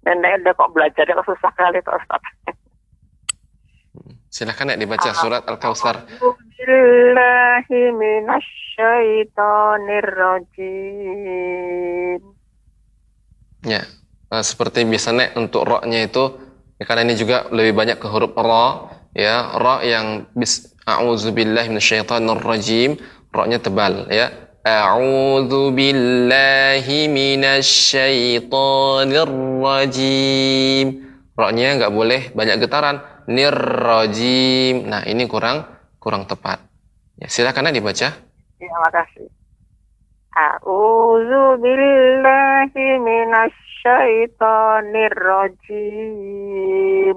[0.03, 2.19] Dan Nek udah kok belajar kok susah kali Pak Ustaz.
[4.27, 6.03] Silakan Nek dibaca surat Al-Kautsar.
[6.59, 12.34] Billahi minasyaitonir rajim.
[13.65, 13.89] Ya,
[14.31, 16.37] eh, seperti biasa Nek untuk ro-nya itu
[16.77, 21.73] ya, karena ini juga lebih banyak ke huruf ro ya, ro yang bis a'udzubillahi
[22.45, 23.01] rajim,
[23.33, 24.45] ro-nya tebal ya.
[24.65, 29.29] A'udzu billahi minasyaitonir
[29.61, 31.05] rajim.
[31.37, 33.05] Ro-nya nggak boleh banyak getaran.
[33.25, 34.85] Nirrajim.
[34.89, 35.65] Nah, ini kurang
[36.01, 36.61] kurang tepat.
[37.21, 38.09] Ya, silakan Nek dibaca.
[38.61, 39.29] Ya, makasih.
[40.35, 47.15] A'udzu billahi minasyaitonir rajim.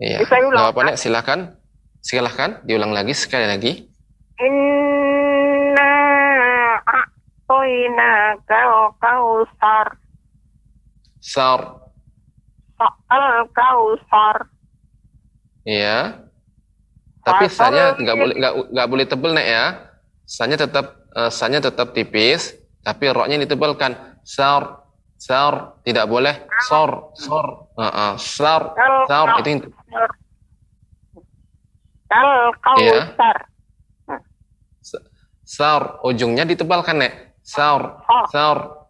[0.00, 0.24] Iya.
[0.56, 1.60] Apa nek, silakan.
[2.00, 3.84] Silakan diulang lagi sekali lagi.
[4.40, 5.92] Inna
[6.82, 10.00] a'toina kau kausar.
[11.20, 11.60] Sar.
[13.12, 14.48] Al kausar.
[15.68, 16.26] Iya.
[17.22, 19.64] Tapi sanya nggak boleh nggak nggak boleh tebel nek ya.
[20.26, 23.94] Sanya tetap eh, sanya tetap tipis, tapi roknya ditebalkan.
[24.22, 24.86] Sar,
[25.18, 28.70] sar tidak boleh sor, sor, Heeh, sar,
[29.10, 29.66] sar itu yang-
[32.06, 32.30] Al
[32.78, 33.16] Iya.
[33.18, 33.36] kausar.
[35.42, 37.34] sar ujungnya ditebalkan nek.
[37.42, 37.98] Sar,
[38.30, 38.86] sar.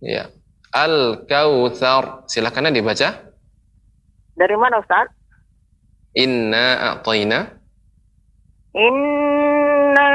[0.00, 0.32] Iya.
[0.72, 2.24] Al kautsar.
[2.24, 3.08] Silakan ya dibaca.
[4.32, 5.12] Dari mana Ustaz?
[6.12, 7.62] Inna a'tayna
[8.76, 10.10] Inna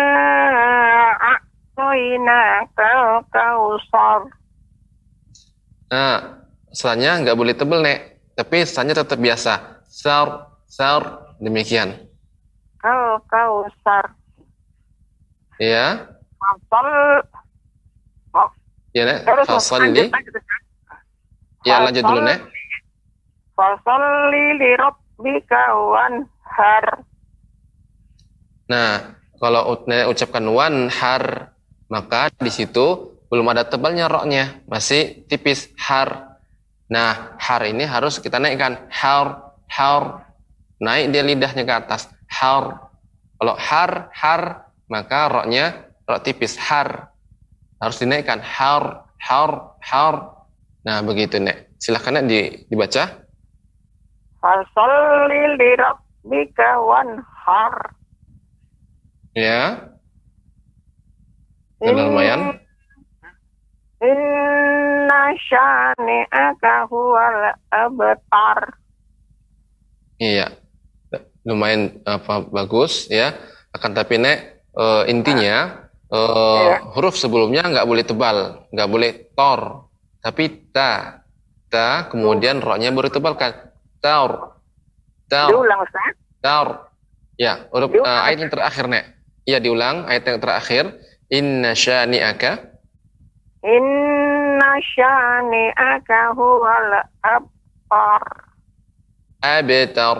[1.18, 4.22] a'toina kau kausar.
[5.94, 6.42] Nah,
[6.74, 9.86] sanya nggak boleh tebel nek, tapi sanya tetap biasa.
[9.86, 11.98] Sar, sar, demikian.
[12.82, 14.14] Kau kausar.
[15.58, 16.06] Ya,
[16.38, 16.90] Fasal.
[18.94, 19.26] ya nek.
[19.26, 20.06] Terus Fasalli.
[20.06, 20.62] lanjut, lanjut, Ustaz.
[21.66, 22.40] Ya lanjut dulu nek.
[23.58, 24.46] Fasalli
[25.18, 26.86] li rabbika wanhar.
[28.68, 31.54] Nah, kalau nek ucapkan wan har,
[31.88, 36.38] maka di situ belum ada tebalnya roknya, masih tipis har.
[36.88, 40.24] Nah, har ini harus kita naikkan har, har,
[40.80, 42.92] naik dia lidahnya ke atas har.
[43.38, 44.42] Kalau har, har,
[44.88, 47.12] maka roknya rok tipis har.
[47.78, 49.52] Harus dinaikkan har, har,
[49.84, 50.16] har.
[50.82, 51.76] Nah, begitu nek.
[51.78, 53.27] Silahkan nek di- dibaca.
[54.38, 57.76] Fasalli li rabbika wanhar.
[59.34, 59.94] Ya.
[61.78, 62.58] Sudah lumayan.
[63.98, 68.78] Inna syani'aka huwal abtar.
[70.18, 70.50] Iya,
[71.46, 73.34] lumayan apa bagus ya.
[73.74, 78.38] Akan tapi nek eh, intinya eh, huruf sebelumnya nggak boleh tebal,
[78.74, 79.90] nggak boleh tor,
[80.22, 81.22] tapi ta,
[81.70, 83.54] ta kemudian roknya baru tebalkan.
[84.02, 84.32] Taur,
[85.28, 86.14] taur, Diulang Ustaz.
[86.40, 86.88] taur.
[87.38, 89.06] Ya, huruf eh, ayat yang terakhir nek.
[89.46, 90.84] Iya diulang ayat yang terakhir.
[91.28, 92.78] Inna syani'aka
[93.68, 98.24] Inna syani'aka huwal abtar.
[99.44, 100.18] abtar.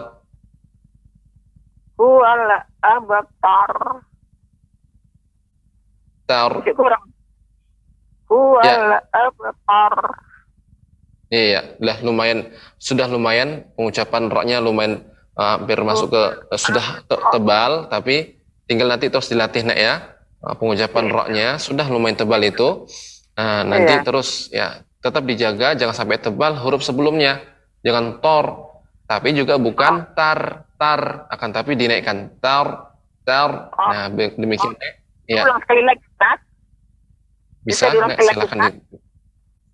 [1.98, 2.44] Huwal
[2.86, 3.74] abtar.
[6.28, 6.52] Tar.
[6.76, 7.06] Kurang.
[8.28, 9.96] Huwal abtar.
[11.28, 12.40] Iya, udah lumayan,
[12.80, 13.68] sudah lumayan.
[13.76, 15.04] Pengucapan roknya lumayan
[15.36, 20.16] uh, hampir masuk ke uh, sudah te- tebal, tapi tinggal nanti terus dilatih nak ya.
[20.40, 22.88] Uh, pengucapan roknya sudah lumayan tebal itu.
[23.36, 24.04] Nah, nanti Iya.
[24.08, 24.68] terus ya
[25.04, 25.76] tetap dijaga.
[25.76, 27.44] Jangan sampai tebal huruf sebelumnya,
[27.84, 28.46] jangan tor,
[29.04, 31.28] tapi juga bukan tar tar.
[31.28, 32.40] Akan tapi dinaikkan.
[32.40, 32.96] Tar
[33.28, 33.76] tar.
[33.76, 34.72] Nah be- demikian
[35.28, 35.44] ya
[37.68, 38.60] bisa, sekali lagi, silakan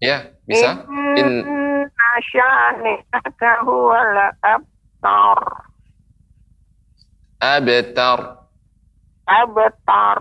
[0.03, 0.83] ya bisa.
[1.15, 5.39] In, Inna syani'aka huwal abtar.
[7.39, 8.19] abtar.
[9.23, 10.19] Abtar.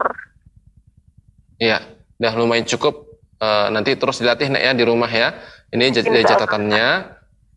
[1.59, 1.79] Iya,
[2.19, 3.11] udah lumayan cukup.
[3.43, 5.35] Eh, nanti terus dilatih nak ya di rumah ya.
[5.75, 5.91] Ini
[6.23, 6.31] Allah.
[6.31, 6.89] catatannya,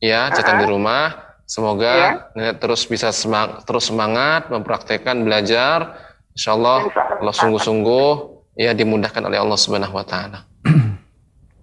[0.01, 1.05] ya catatan di rumah.
[1.45, 2.09] Semoga Ya.
[2.33, 5.93] nenek terus bisa semang- terus semangat mempraktekkan belajar.
[6.33, 8.09] Insya Allah, kalau sungguh-sungguh
[8.57, 10.39] ya dimudahkan oleh Allah Subhanahu Wa Taala.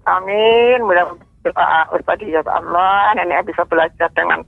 [0.07, 0.79] Amin.
[0.83, 1.15] Mudah
[1.47, 3.15] doa Ustaz ya Allah.
[3.19, 4.43] Nenek bisa belajar dengan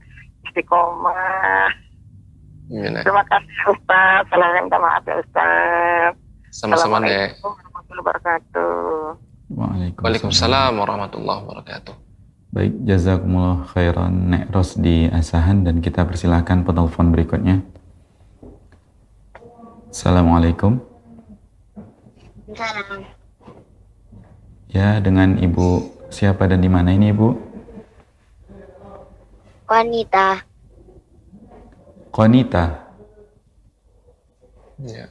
[0.50, 1.70] istiqomah.
[2.70, 3.04] Amin, Nek.
[3.04, 4.26] Terima kasih Ustaz.
[4.30, 6.12] Salam minta maaf ya Ustaz.
[6.54, 7.38] Sama-sama nek.
[7.38, 9.34] Assalamualaikum warahmatullahi wabarakatuh.
[10.00, 11.94] Waalaikumsalam warahmatullahi wabarakatuh.
[12.54, 17.66] Baik, jazakumullah khairan Nek Ros di Asahan dan kita persilahkan penelpon berikutnya.
[19.90, 20.78] Assalamualaikum.
[24.74, 27.28] Ya, dengan Ibu siapa dan di mana ini Ibu?
[29.70, 30.42] Wanita.
[32.10, 32.90] Konita.
[34.82, 35.06] Ya.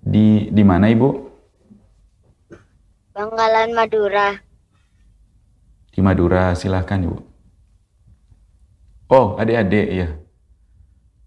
[0.00, 1.28] Di di mana Ibu?
[3.12, 4.32] Bangkalan Madura.
[5.92, 7.20] Di Madura, silahkan Ibu.
[9.12, 10.08] Oh, adik-adik ya.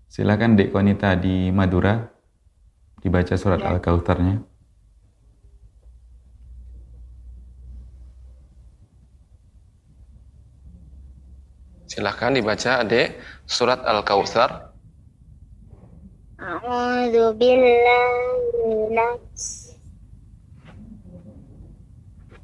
[0.10, 2.02] Silahkan Dek Konita di Madura.
[2.98, 4.49] Dibaca surat Al-Kautsarnya.
[11.90, 13.18] Silahkan dibaca adik
[13.50, 14.70] surat Al-Kautsar.
[16.38, 18.78] A'udzu billahi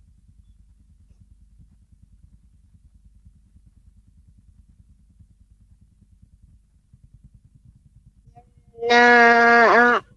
[8.83, 9.07] Inna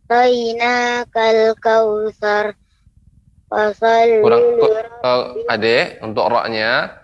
[0.10, 2.58] a'tainakal kautsar.
[3.46, 6.98] Kurang eh, Adik, untuk roknya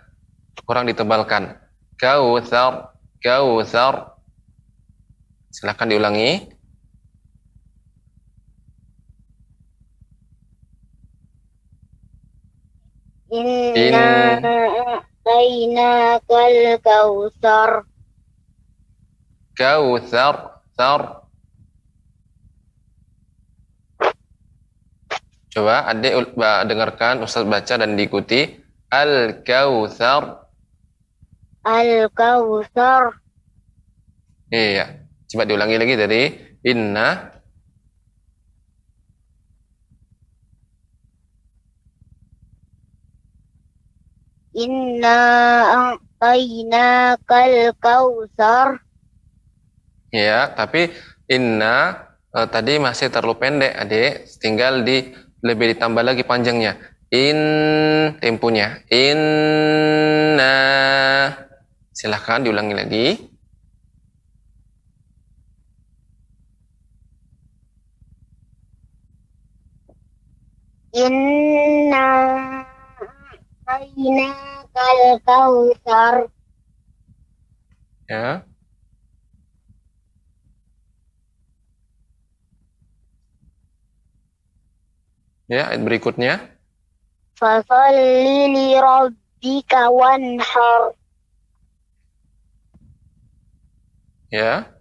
[0.66, 1.54] kurang ditebalkan.
[2.02, 4.18] Kautsar, kautsar.
[5.54, 6.50] Silakan diulangi.
[13.32, 14.44] Inna
[15.24, 17.88] a'tainakal kautsar.
[19.56, 20.36] Kautsar,
[20.76, 21.24] sar.
[25.52, 26.36] Coba adik
[26.68, 28.60] dengarkan Ustaz baca dan diikuti.
[28.92, 30.48] Al-Kautsar.
[31.64, 33.16] Al-kautsar.
[34.52, 35.08] Iya.
[35.32, 36.22] Coba diulangi lagi dari
[36.68, 37.40] inna
[44.52, 45.20] Inna
[45.72, 48.84] a'tainakal kautsar.
[50.12, 50.92] ya, tapi
[51.32, 54.28] inna eh, tadi masih terlalu pendek, Adik.
[54.44, 56.76] Tinggal di lebih ditambah lagi panjangnya.
[57.12, 57.40] In
[58.20, 58.84] temponya.
[58.92, 60.56] Inna.
[61.96, 63.08] Silahkan diulangi lagi.
[70.92, 72.61] Inna
[73.72, 76.16] a'tainakal kautsar.
[78.12, 78.44] Ya.
[85.52, 86.34] Ya, ayat berikutnya.
[87.36, 90.96] Fasalli li rabbika wanhar.
[94.32, 94.81] Ya.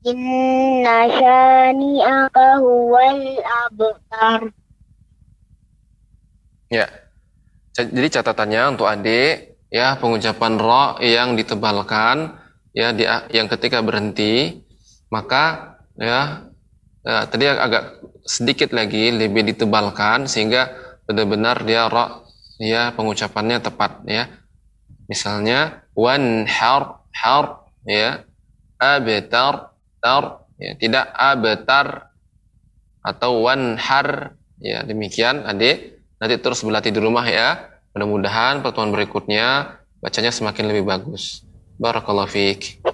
[0.00, 1.04] Inna
[2.56, 3.36] huwal
[3.68, 4.48] abtar.
[6.72, 6.88] Ya.
[7.76, 12.32] Jadi catatannya untuk adik ya pengucapan ro yang ditebalkan
[12.72, 14.64] ya di yang ketika berhenti
[15.12, 16.48] maka ya,
[17.04, 20.72] ya tadi agak sedikit lagi lebih ditebalkan sehingga
[21.04, 22.24] benar-benar dia ro
[22.56, 24.32] ya pengucapannya tepat ya.
[25.12, 28.24] Misalnya wan har har ya
[28.80, 32.12] abtar tar ya tidak abtar
[33.00, 36.00] atau wan har ya demikian adik.
[36.20, 37.70] Nanti terus berlatih di rumah ya.
[37.96, 41.44] Mudah-mudahan pertemuan berikutnya bacanya semakin lebih bagus.
[41.80, 42.84] Barakallahu fiik.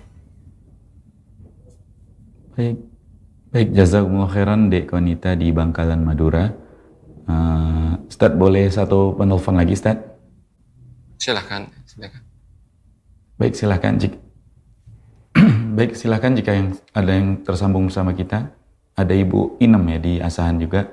[2.54, 2.78] Baik,
[3.50, 6.54] baik jazakumullah khairan Dek Konita di Bangkalan Madura.
[7.26, 10.16] Uh, Ustadz boleh satu penelpon lagi Ustadz?
[11.16, 12.22] silahkan silahkan
[13.36, 14.16] Baik silahkan jika
[15.76, 18.48] Baik silahkan jika yang ada yang tersambung sama kita.
[18.96, 20.88] Ada Ibu Inem ya di Asahan juga.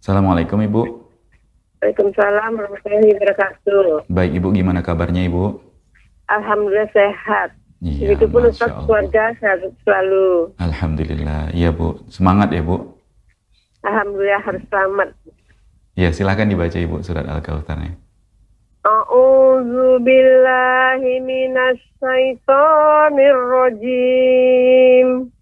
[0.00, 0.82] Assalamualaikum Ibu.
[1.84, 4.08] Waalaikumsalam warahmatullahi wabarakatuh.
[4.08, 5.60] Baik Ibu gimana kabarnya Ibu?
[6.32, 7.52] Alhamdulillah sehat.
[7.84, 10.56] Iya, Begitupun Masya Ustaz keluarga sehat selalu.
[10.56, 11.52] Alhamdulillah.
[11.52, 12.96] Iya Bu, semangat ya Bu.
[13.84, 15.08] Alhamdulillah harus selamat.
[16.00, 18.03] Ya silahkan dibaca Ibu surat Al-Kautsarnya.
[18.84, 25.32] A'udzu billahi minas syaitonir rajim.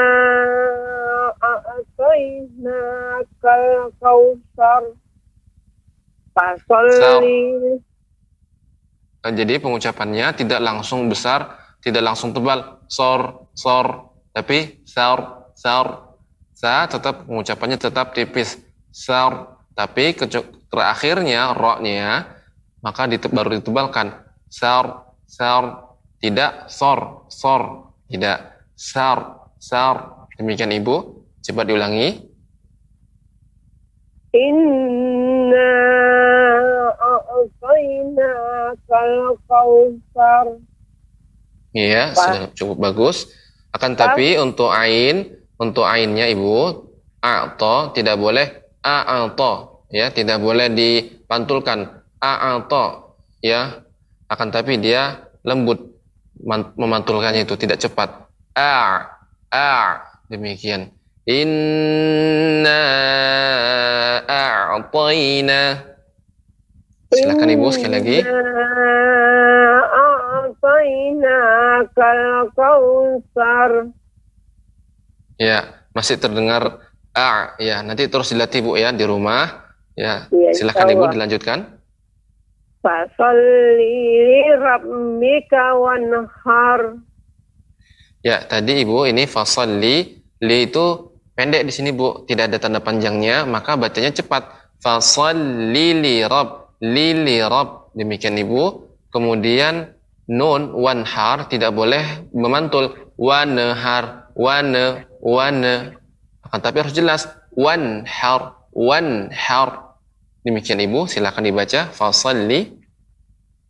[1.37, 2.71] a'tainaka
[3.99, 4.83] kautsar.
[6.33, 7.77] Fasolli
[9.25, 12.79] Eh, Jadi pengucapannya tidak langsung besar, tidak langsung tebal.
[12.87, 16.15] Sor, sor, tapi sar, sar.
[16.57, 18.57] Sa tetap pengucapannya tetap tipis.
[18.89, 20.15] Sar, tapi
[20.71, 22.25] terakhirnya ro-nya
[22.81, 24.15] maka dite- baru ditebalkan.
[24.49, 25.86] Sar, sar,
[26.18, 27.94] tidak sor, sor.
[28.07, 28.39] Tidak.
[28.77, 30.27] Sar, sar.
[30.38, 30.95] Demikian Ibu.
[31.44, 32.27] Coba diulangi.
[34.35, 35.73] Inna
[36.94, 38.31] a'tayna
[38.85, 40.60] kal kausar.
[41.73, 43.34] Iya, sudah cukup bagus.
[43.73, 46.85] Akan tapi untuk ain, untuk ainnya Ibu,
[47.22, 48.48] a'to tidak boleh
[48.81, 53.84] a'to, ya, tidak boleh dipantulkan a'to, ya.
[54.27, 55.97] Akan tapi dia lembut
[56.77, 58.30] memantulkannya itu tidak cepat.
[58.57, 59.05] A,
[59.53, 59.72] a,
[60.30, 60.91] demikian.
[61.27, 62.81] Inna
[64.23, 65.61] a'tayna.
[67.11, 68.18] Silakan Ibu sekali lagi.
[69.91, 71.38] A'tayna
[71.91, 73.91] kal kausar.
[75.38, 76.81] Ya, masih terdengar
[77.14, 77.85] a ya.
[77.85, 79.68] Nanti terus dilatih Bu ya di rumah.
[79.97, 81.76] Ya, Iya, silakan Ibu dilanjutkan.
[88.25, 90.85] Ya, tadi Ibu ini fasalli li itu
[91.37, 94.51] pendek di sini Bu, tidak ada tanda panjangnya, maka bacanya cepat.
[94.83, 97.93] Fasalli li rabb, li li rabb.
[97.97, 98.85] Demikian Ibu.
[99.09, 99.95] Kemudian
[100.27, 102.03] nun wanhar tidak boleh
[102.35, 105.97] memantul wanhar, wane, wane.
[106.43, 109.86] Akan tapi harus jelas wanhar, wanhar.
[110.48, 112.72] Demikian Ibu, silakan dibaca fasalli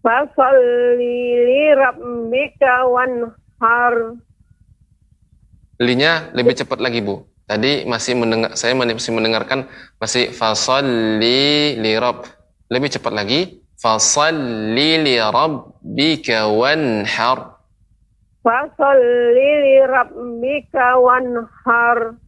[0.06, 4.14] Fasalli li rabbika wanhar.
[5.82, 7.26] Linya lebih cepat lagi Bu.
[7.50, 9.66] Tadi masih mendengar saya masih mendengarkan
[9.98, 12.30] masih fasalli li rabb.
[12.70, 17.58] Lebih cepat lagi fasalli li rabbika wanhar.
[18.46, 22.22] Fasalli li rabbika wanhar.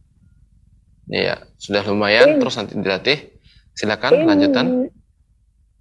[1.06, 3.39] Iya, sudah lumayan terus nanti dilatih.
[3.80, 4.92] Silakan lanjutan.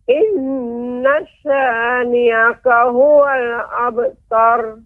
[0.08, 3.48] Inna syani'aka huwal
[3.92, 4.80] abtar.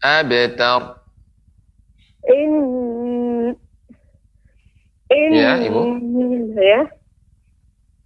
[0.00, 1.04] Abtar.
[2.24, 2.52] In
[5.12, 5.80] in Ya, Ibu.
[6.56, 6.88] ya.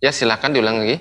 [0.02, 0.98] Ya, silakan diulang lagi.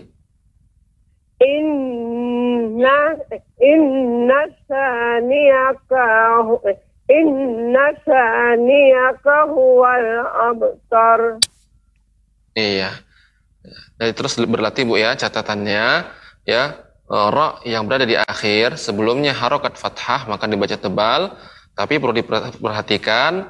[1.41, 3.17] Inna
[3.57, 6.05] inna syani'aka
[6.45, 6.61] hu-
[7.09, 10.07] inna syani'aka huwal
[10.53, 11.41] abtar.
[12.53, 12.91] Iya.
[13.97, 16.05] Jadi terus berlatih Bu ya catatannya
[16.43, 16.63] ya
[17.07, 21.33] eh, ra yang berada di akhir sebelumnya harokat fathah maka dibaca tebal
[21.73, 23.49] tapi perlu diperhatikan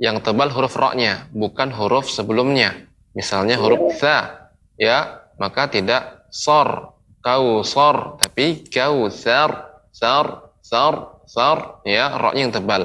[0.00, 2.74] yang tebal huruf ra-nya bukan huruf sebelumnya.
[3.14, 11.78] Misalnya huruf tha ya maka tidak sor kau sor tapi kau sar sar sar sar
[11.86, 12.82] ya ra-nya yang tebal.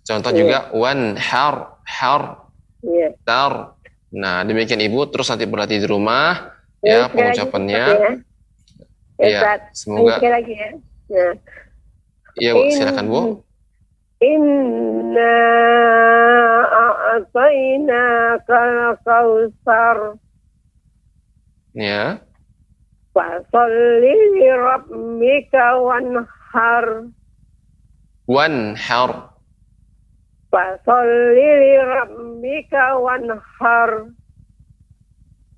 [0.00, 0.38] Contoh Iya.
[0.40, 2.22] juga wan har har
[2.80, 3.12] Iya.
[3.28, 3.76] tar
[4.10, 7.84] Nah, demikian Ibu terus nanti berlatih di rumah Ya, ya pengucapannya.
[7.84, 8.10] Ustaz, ya.
[9.20, 9.60] Ya, Ustaz.
[9.76, 10.70] semoga Sekali lagi ya.
[11.12, 11.34] Nah.
[12.40, 13.20] Iya, Bu, silakan Bu.
[14.20, 15.36] Inna
[16.72, 18.04] a'tayna
[18.48, 19.98] kal kausar.
[21.76, 22.24] Ya.
[23.12, 26.86] Fasalli li rabbika wanhar.
[28.24, 29.36] Wanhar.
[30.50, 34.10] Fasalli li rabbika wanhar.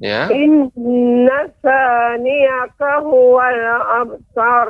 [0.03, 0.29] Ya.
[0.29, 3.61] Inna saniyaka huwal
[4.05, 4.69] abtar.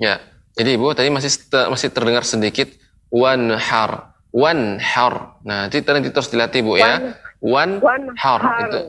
[0.00, 0.16] Ya.
[0.56, 1.28] Jadi Ibu tadi masih
[1.68, 2.72] masih terdengar sedikit
[3.12, 4.16] wanhar.
[4.32, 5.36] Wanhar.
[5.44, 7.18] Nah, nanti nanti terus dilatih Bu ya.
[7.44, 8.80] Wanhar itu.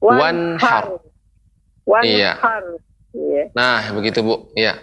[0.00, 0.84] Wanhar.
[2.00, 2.32] Iya.
[2.40, 2.64] Wanhar.
[3.12, 3.44] Iya.
[3.52, 4.48] Nah, begitu Bu.
[4.56, 4.80] Ya.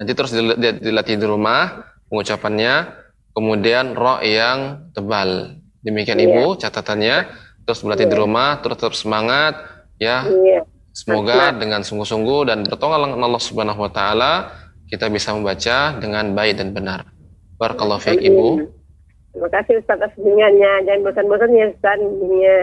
[0.00, 2.88] Nanti terus dil- di- dilatih di rumah pengucapannya,
[3.40, 5.56] kemudian ro yang tebal.
[5.80, 6.28] Demikian Iya.
[6.28, 7.16] Ibu catatannya.
[7.64, 9.56] Terus berlatih di rumah, terus tetap semangat
[9.96, 10.28] ya.
[10.28, 10.68] Iya.
[10.92, 14.32] Semoga dengan sungguh-sungguh dan bertolak Allah Subhanahu wa taala
[14.90, 17.06] kita bisa membaca dengan baik dan benar.
[17.56, 18.48] Barakallahu fiik Ibu.
[19.30, 20.82] Terima kasih Ustaz atas bimbingannya.
[20.84, 22.58] Jangan bosan-bosan ya Ustaz bimbingnya.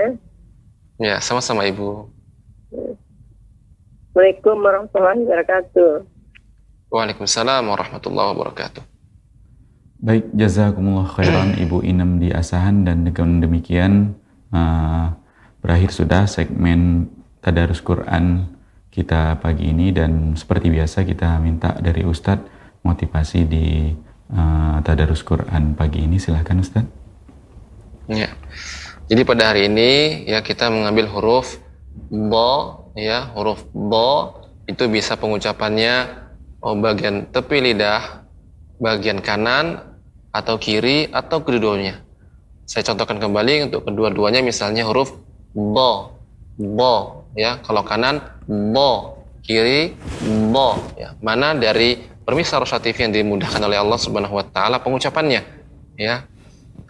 [1.00, 2.12] Ya, sama-sama Ibu.
[4.12, 5.92] Assalamualaikum warahmatullahi wabarakatuh.
[6.92, 8.97] Waalaikumsalam warahmatullahi wabarakatuh.
[9.98, 14.14] Baik, jazakumullah khairan Ibu Inem di Asahan dan dengan demikian
[14.54, 15.10] uh,
[15.58, 17.10] berakhir sudah segmen
[17.42, 18.46] Tadarus Quran
[18.94, 22.46] kita pagi ini dan seperti biasa kita minta dari Ustadz
[22.86, 23.90] motivasi di
[24.34, 26.94] uh, Tadarus Quran pagi ini silahkan Ustadz.
[28.06, 28.30] Ya.
[29.08, 31.58] Jadi pada hari ini ya kita mengambil huruf
[32.12, 36.28] bo ya, huruf bo itu bisa pengucapannya
[36.62, 38.27] oh, bagian tepi lidah,
[38.78, 39.82] bagian kanan
[40.34, 42.02] atau kiri atau kedua-duanya.
[42.68, 45.16] Saya contohkan kembali untuk kedua-duanya misalnya huruf
[45.56, 46.20] bo,
[46.60, 47.58] bo ya.
[47.64, 49.96] Kalau kanan bo, kiri
[50.52, 51.16] bo ya.
[51.24, 51.98] Mana dari
[52.28, 55.42] permisal Rosa TV yang dimudahkan oleh Allah Subhanahu wa taala pengucapannya
[55.96, 56.28] ya.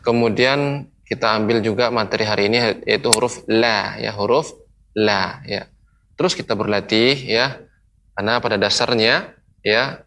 [0.02, 4.52] Kemudian kita ambil juga materi hari ini yaitu huruf la ya, huruf
[4.98, 5.70] la ya.
[6.18, 7.62] Terus kita berlatih ya.
[8.18, 10.02] Karena pada dasarnya ya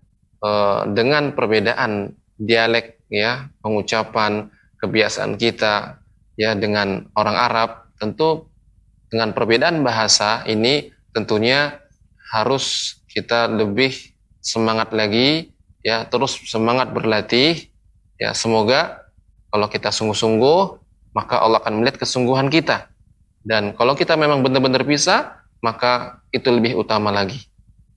[0.44, 4.48] eh, dengan perbedaan dialek ya, pengucapan,
[4.80, 6.00] kebiasaan kita
[6.40, 8.48] ya dengan orang Arab tentu
[9.12, 11.76] dengan perbedaan bahasa ini tentunya
[12.32, 13.92] harus kita lebih
[14.40, 15.52] semangat lagi
[15.84, 17.68] ya terus semangat berlatih
[18.16, 19.04] ya semoga
[19.52, 20.80] kalau kita sungguh-sungguh
[21.10, 22.86] maka Allah akan melihat kesungguhan kita.
[23.42, 27.49] Dan kalau kita memang benar-benar bisa maka itu lebih utama lagi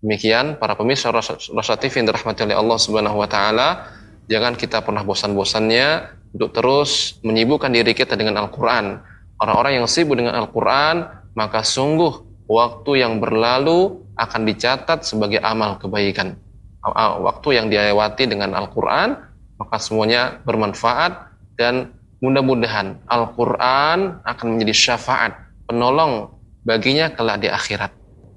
[0.04, 3.88] demikian para pemirsa Rasa TV yang dirahmati oleh Allah Subhanahu wa taala
[4.28, 9.00] jangan kita pernah bosan-bosannya untuk terus menyibukkan diri kita dengan Al-Qur'an
[9.40, 16.38] orang-orang yang sibuk dengan Al-Qur'an maka sungguh waktu yang berlalu akan dicatat sebagai amal kebaikan.
[16.94, 19.16] Waktu yang dilewati dengan Al-Quran,
[19.56, 25.32] maka semuanya bermanfaat dan mudah-mudahan Al-Quran akan menjadi syafaat,
[25.66, 26.36] penolong
[26.68, 27.92] baginya kelak di akhirat.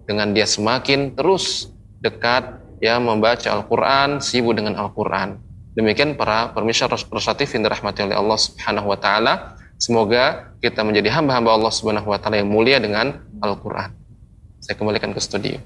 [0.06, 5.42] Dengan dia semakin terus dekat ya membaca Al-Quran, sibuk dengan Al-Quran.
[5.76, 9.60] Demikian para permisal rosatif yang dirahmati oleh Allah Subhanahu wa taala.
[9.76, 13.92] Semoga kita menjadi hamba-hamba Allah Subhanahu wa taala yang mulia dengan Al-Qur'an.
[14.62, 15.60] Saya kembalikan ke studio.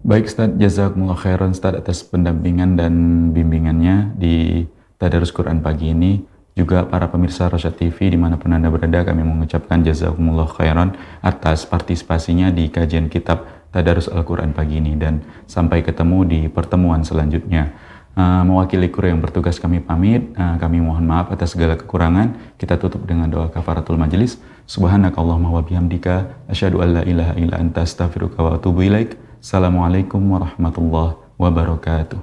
[0.00, 2.94] Baik Ustaz, jazakumullah khairan Ustaz atas pendampingan dan
[3.36, 4.64] bimbingannya di
[4.98, 6.24] Tadarus Quran pagi ini.
[6.60, 10.92] Juga para pemirsa Rasyad TV di mana pun Anda berada kami mengucapkan jazakumullah khairan
[11.24, 14.92] atas partisipasinya di kajian kitab Tadarus Al-Quran pagi ini.
[14.92, 17.72] Dan sampai ketemu di pertemuan selanjutnya.
[18.12, 22.60] Uh, mewakili kru yang bertugas kami pamit, uh, kami mohon maaf atas segala kekurangan.
[22.60, 24.36] Kita tutup dengan doa kafaratul majelis.
[24.68, 29.16] Subhanakallahumma wa bihamdika asyhadu an la ilaha illa anta astaghfiruka wa atubu ilaik.
[29.40, 32.20] Assalamualaikum warahmatullahi wabarakatuh.